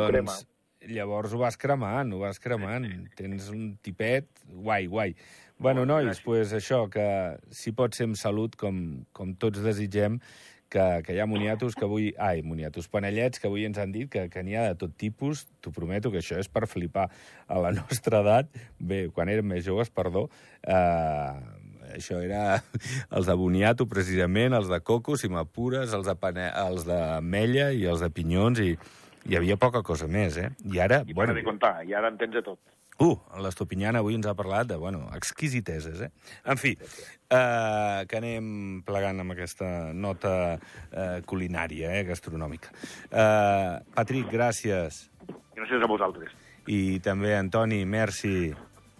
doncs... 0.02 0.44
Llavors 0.86 1.32
ho 1.34 1.40
vas 1.42 1.56
cremant, 1.58 2.12
ho 2.14 2.20
vas 2.22 2.38
cremant. 2.38 2.84
Tens 3.18 3.48
un 3.50 3.72
tipet 3.82 4.28
guai, 4.46 4.86
guai. 4.86 5.16
Bueno, 5.58 5.82
nois, 5.88 6.06
doncs 6.06 6.22
pues 6.22 6.52
això, 6.54 6.84
que 6.94 7.06
si 7.50 7.74
pot 7.74 7.96
ser 7.98 8.06
amb 8.10 8.20
salut, 8.20 8.54
com, 8.60 8.78
com 9.16 9.32
tots 9.42 9.64
desitgem, 9.66 10.20
que, 10.70 10.86
que 11.06 11.16
hi 11.16 11.20
ha 11.22 11.28
moniatos 11.30 11.76
que 11.78 11.86
avui... 11.88 12.12
Ai, 12.22 12.42
moniatos, 12.46 12.88
panellets 12.92 13.42
que 13.42 13.50
avui 13.50 13.66
ens 13.68 13.80
han 13.82 13.94
dit 13.94 14.10
que, 14.12 14.28
que 14.32 14.44
n'hi 14.44 14.58
ha 14.58 14.68
de 14.72 14.80
tot 14.82 14.96
tipus. 15.00 15.46
T'ho 15.62 15.74
prometo 15.76 16.12
que 16.14 16.22
això 16.24 16.40
és 16.42 16.50
per 16.52 16.66
flipar. 16.72 17.08
A 17.48 17.62
la 17.62 17.74
nostra 17.80 18.24
edat, 18.26 18.52
bé, 18.80 19.06
quan 19.16 19.32
érem 19.32 19.48
més 19.54 19.66
joves, 19.68 19.92
perdó, 19.94 20.28
eh, 20.64 21.32
això 21.96 22.20
era 22.24 22.60
els 23.16 23.30
de 23.30 23.38
boniato, 23.40 23.88
precisament, 23.90 24.58
els 24.58 24.70
de 24.72 24.82
coco, 24.84 25.18
si 25.20 25.32
m'apures, 25.32 25.94
els 25.96 26.08
de, 26.10 26.18
pane... 26.20 26.50
els 26.66 26.88
de 26.88 27.02
mella 27.22 27.72
i 27.72 27.86
els 27.90 28.04
de 28.04 28.12
pinyons, 28.14 28.62
i 28.62 28.76
hi 29.26 29.38
havia 29.38 29.58
poca 29.58 29.82
cosa 29.86 30.08
més, 30.12 30.38
eh? 30.38 30.52
I 30.70 30.82
ara... 30.84 31.02
I 31.08 31.16
bueno, 31.18 31.34
de 31.34 31.46
comptar, 31.46 31.80
i 31.86 31.96
ara 31.98 32.12
en 32.14 32.20
tens 32.22 32.36
de 32.36 32.44
tot. 32.46 32.60
Uh, 32.96 33.18
l'Estopinyana 33.44 34.00
avui 34.00 34.16
ens 34.16 34.28
ha 34.30 34.34
parlat 34.38 34.70
de, 34.70 34.78
bueno, 34.80 35.02
exquisiteses, 35.18 36.00
eh? 36.06 36.12
En 36.48 36.56
fi, 36.56 36.72
eh, 37.28 38.06
que 38.08 38.20
anem 38.22 38.46
plegant 38.88 39.20
amb 39.20 39.36
aquesta 39.36 39.68
nota 39.92 40.32
eh, 40.56 41.20
culinària, 41.28 41.92
eh, 41.98 42.06
gastronòmica. 42.08 42.72
Eh, 43.10 43.74
Patrick, 43.98 44.32
gràcies. 44.32 45.10
Gràcies 45.58 45.84
a 45.84 45.92
vosaltres. 45.92 46.32
I 46.72 47.02
també, 47.04 47.36
Antoni, 47.36 47.84
merci. 47.84 48.54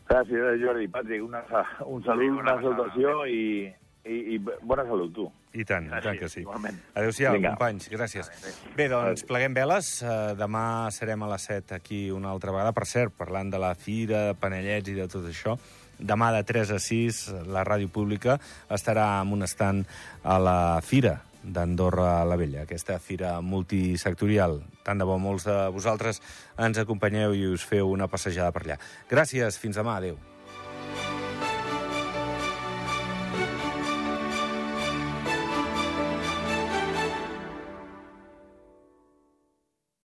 Gràcies, 0.10 0.60
Jordi. 0.62 0.90
Patrick, 0.92 1.24
una, 1.24 1.46
un 1.88 2.04
salut, 2.04 2.36
una 2.44 2.60
salutació 2.60 3.24
i, 3.32 3.72
i, 4.06 4.36
i 4.36 4.40
bona 4.40 4.86
salut, 4.86 5.12
tu. 5.16 5.26
I 5.56 5.64
tant, 5.68 5.88
Gràcies, 5.90 6.04
i 6.04 6.06
tant 6.06 6.20
que 6.20 6.30
sí. 6.30 6.42
Igualment. 6.44 6.78
Adéu-siau, 7.00 7.38
companys, 7.42 7.88
gràcies. 7.94 8.30
Bé, 8.76 8.90
doncs 8.92 9.26
pleguem 9.28 9.56
veles. 9.56 9.92
Uh, 10.04 10.34
demà 10.38 10.92
serem 10.94 11.24
a 11.26 11.32
les 11.32 11.48
7 11.50 11.78
aquí 11.78 12.02
una 12.14 12.34
altra 12.36 12.54
vegada. 12.54 12.76
Per 12.76 12.86
cert, 12.90 13.16
parlant 13.18 13.50
de 13.54 13.62
la 13.62 13.74
fira, 13.80 14.28
de 14.30 14.40
panellets 14.40 14.92
i 14.92 14.98
de 14.98 15.08
tot 15.12 15.26
això, 15.30 15.56
demà 15.98 16.32
de 16.36 16.44
3 16.44 16.76
a 16.76 16.82
6 16.82 17.22
la 17.56 17.64
ràdio 17.64 17.90
pública 17.90 18.36
estarà 18.70 19.08
amb 19.22 19.38
un 19.38 19.48
estant 19.48 19.86
a 20.24 20.38
la 20.44 20.60
fira 20.84 21.22
d'Andorra 21.46 22.26
la 22.26 22.36
Vella, 22.36 22.66
aquesta 22.66 22.98
fira 23.00 23.40
multisectorial. 23.42 24.60
Tant 24.86 25.02
de 25.02 25.08
bo 25.08 25.18
molts 25.22 25.46
de 25.48 25.58
vosaltres 25.74 26.22
ens 26.62 26.82
acompanyeu 26.82 27.38
i 27.38 27.46
us 27.54 27.66
feu 27.66 27.92
una 27.94 28.10
passejada 28.12 28.52
per 28.52 28.66
allà. 28.66 28.80
Gràcies, 29.10 29.62
fins 29.62 29.78
demà, 29.78 30.00
adeu. 30.02 30.18